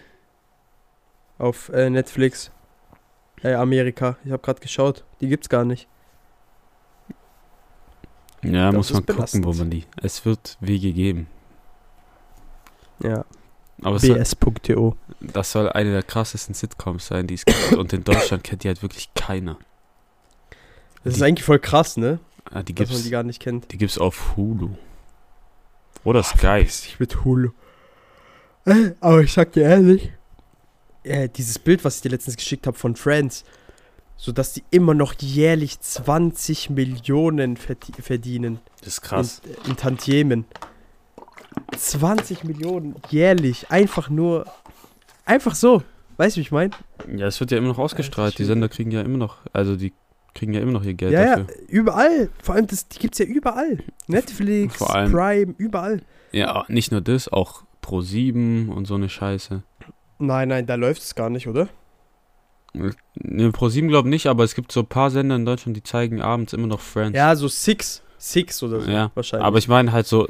[1.38, 2.52] Auf äh, Netflix.
[3.42, 4.18] Äh, Amerika.
[4.26, 5.04] Ich habe gerade geschaut.
[5.22, 5.88] Die gibt's gar nicht.
[8.42, 9.86] Ja, Das muss man gucken, wo man die.
[10.02, 11.28] Es wird Wege geben.
[13.02, 13.26] Ja.
[13.82, 14.96] Bs.to.
[15.20, 17.74] das soll eine der krassesten Sitcoms sein, die es gibt.
[17.74, 19.58] Und in Deutschland kennt die halt wirklich keiner.
[21.04, 22.20] Das ist Die- eigentlich voll krass, ne?
[22.52, 23.72] Ah, die Dass man die gar nicht kennt.
[23.72, 24.70] die gibt's auf Hulu.
[26.04, 26.64] Oder Ah, Sky.
[26.64, 27.50] dich mit Hulu.
[28.66, 30.12] Äh, Aber ich sag dir ehrlich.
[31.04, 33.44] Äh, dieses Bild, was ich dir letztens geschickt habe von Friends,
[34.16, 39.42] so dass die immer noch jährlich 20 Millionen verdie- verdienen Das ist krass.
[39.66, 40.46] in, in Tantiemen.
[41.78, 44.46] 20 Millionen jährlich, einfach nur,
[45.26, 45.84] einfach so.
[46.18, 46.72] Weißt du, wie ich meine?
[47.16, 48.38] Ja, es wird ja immer noch ausgestrahlt.
[48.38, 49.94] Die Sender kriegen ja immer noch, also die
[50.36, 51.56] kriegen ja immer noch ihr Geld Ja, ja, dafür.
[51.68, 52.30] überall.
[52.42, 53.80] Vor allem, das, die gibt's ja überall.
[54.08, 56.02] Netflix, Vor allem- Prime, überall.
[56.32, 59.64] Ja, nicht nur das, auch Pro7 und so eine Scheiße.
[60.20, 61.68] Nein, nein, da läuft es gar nicht, oder?
[62.74, 66.22] Ne, Pro7 glaube nicht, aber es gibt so ein paar Sender in Deutschland, die zeigen
[66.22, 67.16] abends immer noch Friends.
[67.16, 68.02] Ja, so Six.
[68.18, 68.90] Six oder so.
[68.90, 69.46] Ja, wahrscheinlich.
[69.46, 70.28] aber ich meine halt so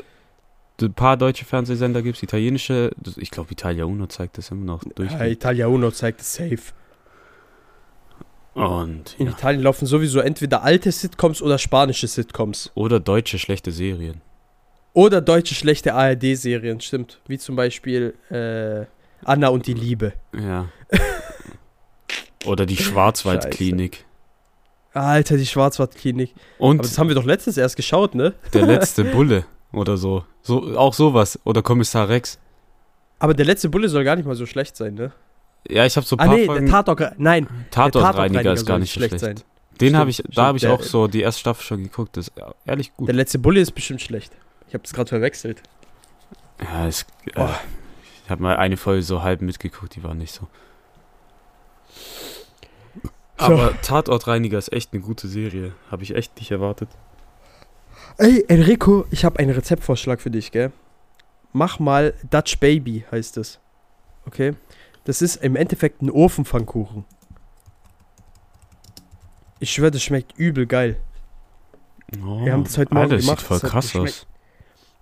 [0.81, 4.83] ein paar deutsche Fernsehsender gibt es, italienische, ich glaube Italia Uno zeigt das immer noch
[4.95, 5.11] durch.
[5.11, 6.73] Ja, Italia Uno zeigt es safe.
[8.53, 9.31] Und In ja.
[9.33, 12.71] Italien laufen sowieso entweder alte Sitcoms oder spanische Sitcoms.
[12.75, 14.21] oder deutsche schlechte Serien.
[14.93, 17.19] Oder deutsche schlechte ARD-Serien, stimmt.
[17.27, 18.85] Wie zum Beispiel äh,
[19.25, 20.13] Anna und die Liebe.
[20.39, 20.69] Ja.
[22.45, 24.05] oder die Schwarzwaldklinik.
[24.93, 26.35] Alter, die Schwarzwaldklinik.
[26.59, 28.35] Und Aber das haben wir doch letztens erst geschaut, ne?
[28.53, 30.23] der letzte Bulle oder so.
[30.41, 30.77] so.
[30.77, 31.39] Auch sowas.
[31.43, 32.39] Oder Kommissar Rex.
[33.19, 35.11] Aber der letzte Bulle soll gar nicht mal so schlecht sein, ne?
[35.67, 36.65] Ja, ich habe so ein Ah, paar nee, Folgen.
[36.65, 39.19] der Tatort, nein, Tatortreiniger ist gar nicht schlecht.
[39.19, 39.35] sein.
[39.79, 42.17] Den habe ich, stimmt, da habe ich auch so die erste Staffel schon geguckt.
[42.17, 42.33] Das ist
[42.65, 43.07] ehrlich gut.
[43.07, 44.31] Der letzte Bulle ist bestimmt schlecht.
[44.67, 45.61] Ich habe das gerade verwechselt.
[46.61, 47.45] Ja, es, äh,
[48.25, 50.47] ich habe mal eine Folge so halb mitgeguckt, die war nicht so.
[53.39, 53.45] So.
[53.45, 55.73] Aber Tatortreiniger ist echt eine gute Serie.
[55.89, 56.89] Habe ich echt nicht erwartet.
[58.17, 60.71] Ey, Enrico, ich habe einen Rezeptvorschlag für dich, gell?
[61.51, 63.59] Mach mal Dutch Baby, heißt es.
[64.25, 64.53] Okay?
[65.03, 67.05] Das ist im Endeffekt ein Ofenpfannkuchen.
[69.59, 70.97] Ich schwöre, das schmeckt übel geil.
[72.23, 74.09] Oh, Wir haben das heute Morgen Alter, das gemacht, sieht voll das krass geschmeckt.
[74.09, 74.27] aus.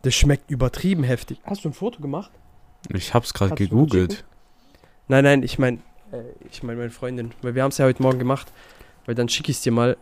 [0.04, 1.40] Das schmeckt übertrieben heftig.
[1.44, 2.32] Hast du ein Foto gemacht?
[2.90, 4.24] Ich habe es gerade gegoogelt.
[5.08, 5.78] Nein, nein, ich meine,
[6.12, 7.34] äh, ich meine meine Freundin.
[7.42, 8.52] Weil wir haben es ja heute Morgen gemacht.
[9.06, 9.98] Weil dann schicke ich es dir mal.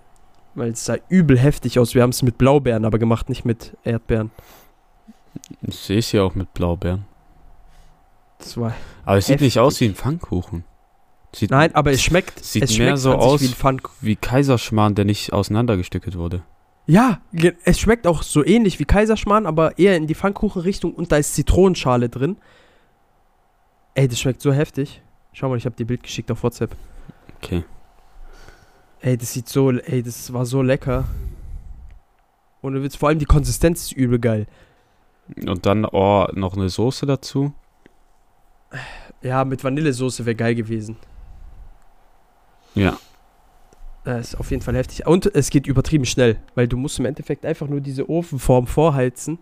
[0.59, 1.95] Weil es sah übel heftig aus.
[1.95, 4.29] Wir haben es mit Blaubeeren aber gemacht, nicht mit Erdbeeren.
[5.61, 7.05] Ich sehe es ja auch mit Blaubeeren.
[8.39, 8.73] Das war
[9.05, 9.61] Aber es sieht nicht Heftig.
[9.61, 10.65] aus wie ein Pfannkuchen.
[11.33, 12.43] Sieht Nein, aber es schmeckt.
[12.43, 13.55] Sieht es mehr schmeckt so aus wie
[14.01, 16.43] wie Kaiserschmarrn, der nicht auseinandergestückelt wurde.
[16.87, 17.21] Ja,
[17.63, 21.35] es schmeckt auch so ähnlich wie Kaiserschmarrn, aber eher in die Pfannkuchenrichtung und da ist
[21.35, 22.35] Zitronenschale drin.
[23.93, 25.01] Ey, das schmeckt so heftig.
[25.31, 26.75] Schau mal, ich habe dir Bild geschickt auf WhatsApp.
[27.37, 27.63] Okay.
[29.01, 31.05] Ey, das sieht so, ey, das war so lecker.
[32.61, 34.47] Und du willst vor allem die Konsistenz ist übel geil.
[35.45, 37.53] Und dann oh, noch eine Soße dazu.
[39.21, 40.97] Ja, mit Vanillesoße wäre geil gewesen.
[42.75, 42.97] Ja.
[44.03, 45.05] Das ist auf jeden Fall heftig.
[45.05, 49.39] Und es geht übertrieben schnell, weil du musst im Endeffekt einfach nur diese Ofenform vorheizen.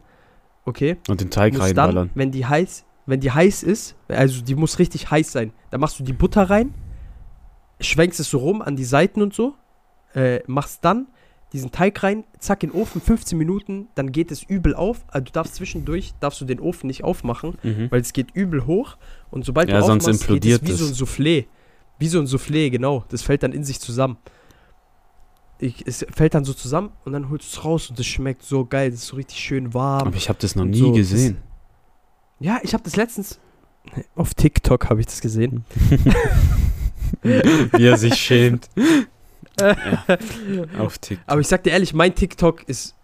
[0.66, 0.98] Okay?
[1.08, 2.10] Und den Teig reinballern.
[2.10, 5.80] dann, wenn die heiß, wenn die heiß ist, also die muss richtig heiß sein, dann
[5.80, 6.74] machst du die Butter rein,
[7.80, 9.54] schwenkst es so rum an die Seiten und so,
[10.14, 11.08] äh, machst dann
[11.54, 15.06] diesen Teig rein, zack in den Ofen, 15 Minuten, dann geht es übel auf.
[15.08, 17.90] Also du darfst zwischendurch, darfst du den Ofen nicht aufmachen, Mhm.
[17.90, 18.98] weil es geht übel hoch
[19.32, 20.98] und sobald Ja, du sonst aufmachst, implodiert geht es wie es.
[20.98, 21.46] so ein Soufflé.
[22.00, 23.06] Wie so ein Soufflé, genau.
[23.10, 24.18] Das fällt dann in sich zusammen.
[25.60, 28.44] Ich, es fällt dann so zusammen und dann holst du es raus und das schmeckt
[28.44, 28.92] so geil.
[28.92, 30.06] Das ist so richtig schön warm.
[30.08, 31.38] Aber ich habe das noch nie so, das- gesehen.
[32.40, 33.40] Ja, ich habe das letztens
[34.16, 35.64] auf TikTok habe ich das gesehen.
[37.24, 38.70] Wie er sich schämt.
[39.60, 39.74] ja.
[40.80, 41.24] Auf TikTok.
[41.28, 42.96] Aber ich sag dir ehrlich, mein TikTok ist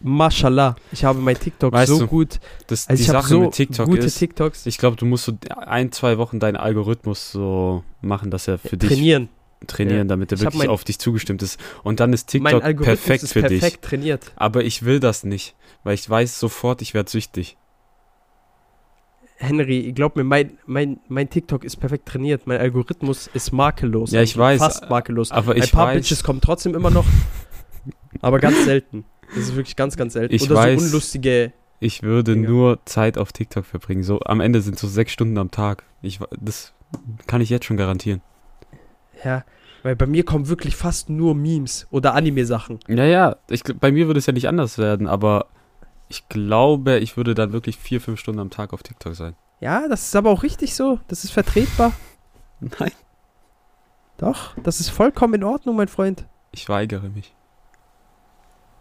[0.00, 0.76] Mashallah.
[0.92, 2.38] Ich habe mein TikTok Weißt so du, gut.
[2.66, 5.06] Das, Also die ich habe Sache so mit TikTok gute ist, TikToks ich glaube, du
[5.06, 9.28] musst so ein, zwei Wochen deinen Algorithmus so machen, dass er für dich trainieren.
[9.66, 10.04] trainieren, Ja.
[10.04, 11.58] damit er Ich wirklich mein- auf dich zugestimmt ist.
[11.82, 13.80] Und dann ist TikTok perfekt ist für perfekt dich.
[13.90, 14.32] trainiert.
[14.36, 17.56] Aber ich will das nicht, weil ich weiß sofort, ich werde süchtig.
[19.38, 22.46] Henry, glaub mir, mein, mein, mein TikTok ist perfekt trainiert.
[22.46, 24.10] Mein Algorithmus ist makellos.
[24.10, 25.30] Ja, ich Also weiß, Fast makellos.
[25.30, 27.04] Aber Ein ich paar weiß, Bitches kommen trotzdem immer noch.
[28.22, 29.04] aber ganz selten.
[29.34, 30.34] Das ist wirklich ganz, ganz selten.
[30.34, 30.80] Ich Oder weiß.
[30.80, 31.52] so unlustige.
[31.80, 32.48] ich würde Dinger.
[32.48, 34.02] nur Zeit auf TikTok verbringen.
[34.02, 35.84] So am Ende sind so sechs Stunden am Tag.
[36.00, 36.72] Ich, das
[37.26, 38.22] kann ich jetzt schon garantieren.
[39.24, 39.44] Ja,
[39.82, 42.80] weil bei mir kommen wirklich fast nur Memes oder Anime-Sachen.
[42.88, 45.46] Ja, ja, ich, bei mir würde es ja nicht anders werden, aber
[46.08, 49.34] ich glaube, ich würde dann wirklich vier, fünf Stunden am Tag auf TikTok sein.
[49.60, 51.00] Ja, das ist aber auch richtig so.
[51.08, 51.92] Das ist vertretbar.
[52.60, 52.92] Nein.
[54.18, 56.26] Doch, das ist vollkommen in Ordnung, mein Freund.
[56.52, 57.34] Ich weigere mich.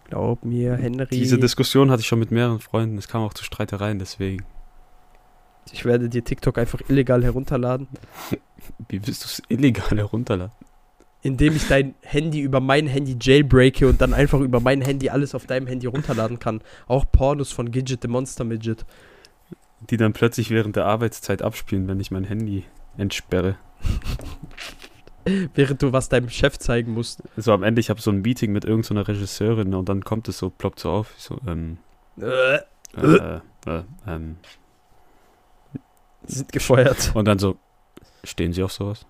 [0.06, 1.08] Glaub mir, Henry.
[1.12, 2.98] Diese Diskussion hatte ich schon mit mehreren Freunden.
[2.98, 4.46] Es kam auch zu Streitereien, deswegen.
[5.72, 7.88] ich werde dir TikTok einfach illegal herunterladen,
[8.88, 10.54] Wie willst du es illegal herunterladen?
[11.26, 15.34] Indem ich dein Handy über mein Handy jailbreake und dann einfach über mein Handy alles
[15.34, 16.62] auf deinem Handy runterladen kann.
[16.88, 18.86] Auch Pornos von Gidget the Monster Midget.
[19.90, 22.64] Die dann plötzlich während der Arbeitszeit abspielen, wenn ich mein Handy
[22.98, 23.58] entsperre.
[25.56, 27.24] Während du was deinem Chef zeigen musst.
[27.36, 30.38] So am Ende, ich habe so ein Meeting mit irgendeiner Regisseurin und dann kommt es
[30.38, 31.16] so, ploppt so auf.
[31.18, 31.80] So, ähm,
[32.22, 32.58] Äh,
[32.96, 34.38] äh, äh, ähm.
[36.28, 37.12] sind gefeuert.
[37.16, 37.58] Und dann so,
[38.24, 39.08] stehen Sie auf sowas?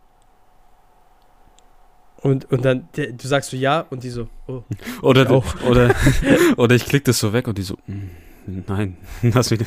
[2.26, 4.64] Und, und dann, der, du sagst so ja und die so, oh.
[5.04, 5.62] Oder, Ich auch.
[5.64, 5.94] oder,
[6.58, 9.60] oder ich klicke das so weg und die so, "Mm, nein, lass, mich,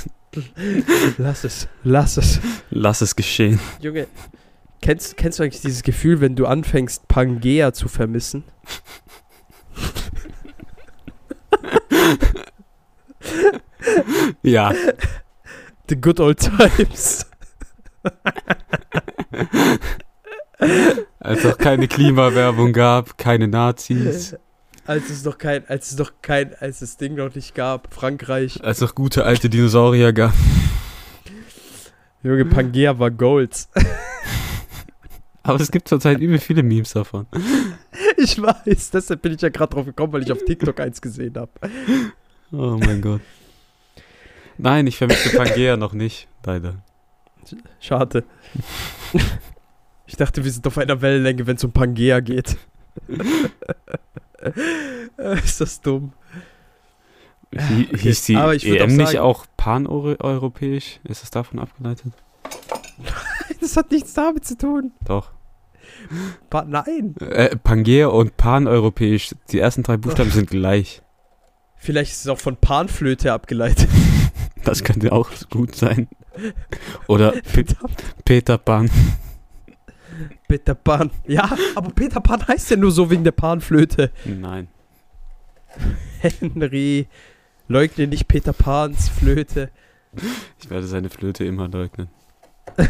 [1.19, 2.41] Lass es, lass es.
[2.71, 3.61] lass es geschehen.
[3.81, 4.09] Junge,
[4.83, 8.43] kennst, kennst du eigentlich dieses Gefühl, wenn du anfängst, Pangea zu vermissen?
[14.43, 14.73] Ja.
[15.89, 17.27] The good old times.
[21.21, 24.37] Als es keine Klimawerbung gab, keine Nazis,
[24.87, 28.63] Als es noch kein, als es noch kein, als das Ding noch nicht gab, Frankreich.
[28.65, 30.33] als es noch gute alte Dinosaurier gab.
[32.23, 33.69] Junge, Pangea war Gold.
[35.43, 37.27] Aber es gibt zurzeit übel viele Memes davon.
[38.17, 41.35] Ich weiß, deshalb bin ich ja gerade drauf gekommen, weil ich auf TikTok eins gesehen
[41.37, 41.51] habe.
[42.51, 43.21] Oh mein Gott.
[44.59, 46.83] Nein, ich vermisse Pangea noch nicht, leider.
[47.79, 48.25] Schade.
[50.09, 52.57] Ich dachte, wir sind auf einer Wellenlänge, wenn es um Pangea geht.
[55.45, 56.13] Ist das dumm?
[57.55, 61.01] Okay, Hieß die aber ich EM auch nicht sagen- auch paneuropäisch?
[61.05, 62.13] Ist es davon abgeleitet?
[63.61, 64.93] Das hat nichts damit zu tun.
[65.07, 65.31] Doch.
[66.51, 67.15] Pa Nein.
[67.21, 71.03] Äh, Pangea und paneuropäisch, die ersten drei Buchstaben sind gleich.
[71.77, 73.89] Vielleicht ist es auch von Panflöte abgeleitet.
[74.65, 76.09] Das könnte auch gut sein.
[77.07, 78.03] Oder P Verdammt.
[78.27, 78.91] Peter Pan.
[80.49, 81.11] Peter Pan.
[81.27, 84.11] Ja, aber Peter Pan heißt ja nur so wegen der Panflöte.
[84.25, 84.69] Nein.
[86.21, 87.07] Henry,
[87.69, 89.71] leugne nicht Peter Pans Flöte.
[90.59, 92.09] Ich werde seine Flöte immer leugnen.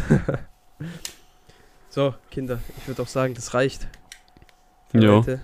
[1.91, 3.87] So, Kinder, ich würde auch sagen, das reicht.
[4.91, 5.17] für Jo.
[5.19, 5.41] heute.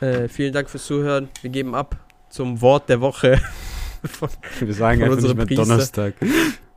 [0.00, 1.30] Äh, vielen Dank fürs Zuhören.
[1.40, 1.96] Wir geben ab
[2.28, 3.40] zum Wort der Woche.
[4.04, 4.28] Von,
[4.60, 5.64] Wir sagen einfach nicht unserem mehr Priester.
[5.64, 6.14] Donnerstag.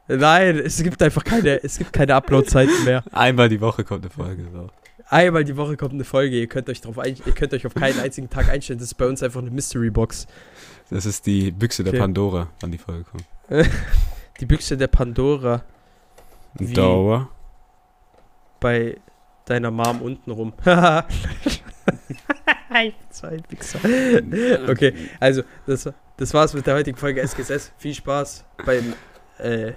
[0.07, 3.03] Nein, es gibt einfach keine, es gibt keine Upload-Zeiten mehr.
[3.11, 4.45] Einmal die Woche kommt eine Folge.
[4.51, 4.69] So.
[5.09, 6.35] Einmal die Woche kommt eine Folge.
[6.37, 8.79] Ihr könnt euch drauf ein, ihr könnt euch auf keinen einzigen Tag einstellen.
[8.79, 10.27] Das ist bei uns einfach eine Mystery Box.
[10.89, 12.01] Das ist die Büchse der Okay.
[12.01, 13.25] Pandora, wann die Folge kommt.
[14.39, 15.63] Die Büchse der Pandora
[16.55, 16.73] Wie?
[16.73, 17.29] Dauer.
[18.59, 18.97] bei
[19.45, 20.51] deiner Mom unten rum.
[22.69, 22.93] Ein
[23.49, 23.79] Wichser.
[24.67, 27.71] Okay, also das, das war's mit der heutigen Folge SGSS.
[27.77, 28.93] Viel Spaß beim,
[29.37, 29.71] äh,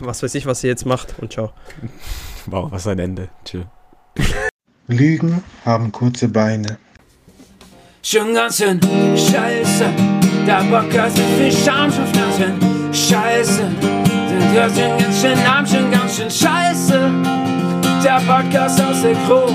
[0.00, 1.52] was weiß ich, was ihr jetzt macht und ciao.
[2.46, 3.30] Wow, was ein Ende.
[3.46, 3.62] Tschö.
[4.86, 6.76] Lügen haben kurze Beine.
[8.02, 9.86] Schon ganz schön scheiße.
[10.46, 13.62] Der Podcast mit viel Scham schon ganz schön scheiße.
[14.52, 17.10] Hört schon ganz schön arm, schon ganz schön scheiße.
[18.04, 19.50] Der Podcast aus der Crew.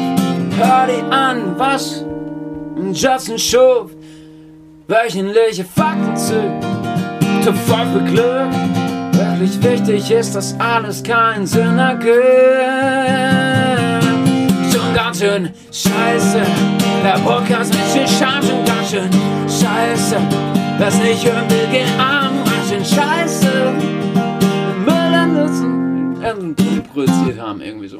[0.57, 2.03] Hör die an, was?
[2.91, 3.91] Justin Schuf.
[4.87, 6.41] Wöchentliche Fakten zu.
[7.45, 8.78] Top 5 für Glück.
[9.19, 13.19] Wirklich wichtig ist, dass alles keinen Sinn ergibt
[14.89, 16.41] schon ganz schön scheiße.
[17.03, 19.09] Der Podcast mit viel Scham schon ganz schön
[19.43, 20.17] scheiße.
[20.77, 23.73] Wer's nicht hören will, geh arm, ganz schön scheiße.
[24.85, 27.97] Müll an Nutzen, produziert haben, irgendwie so.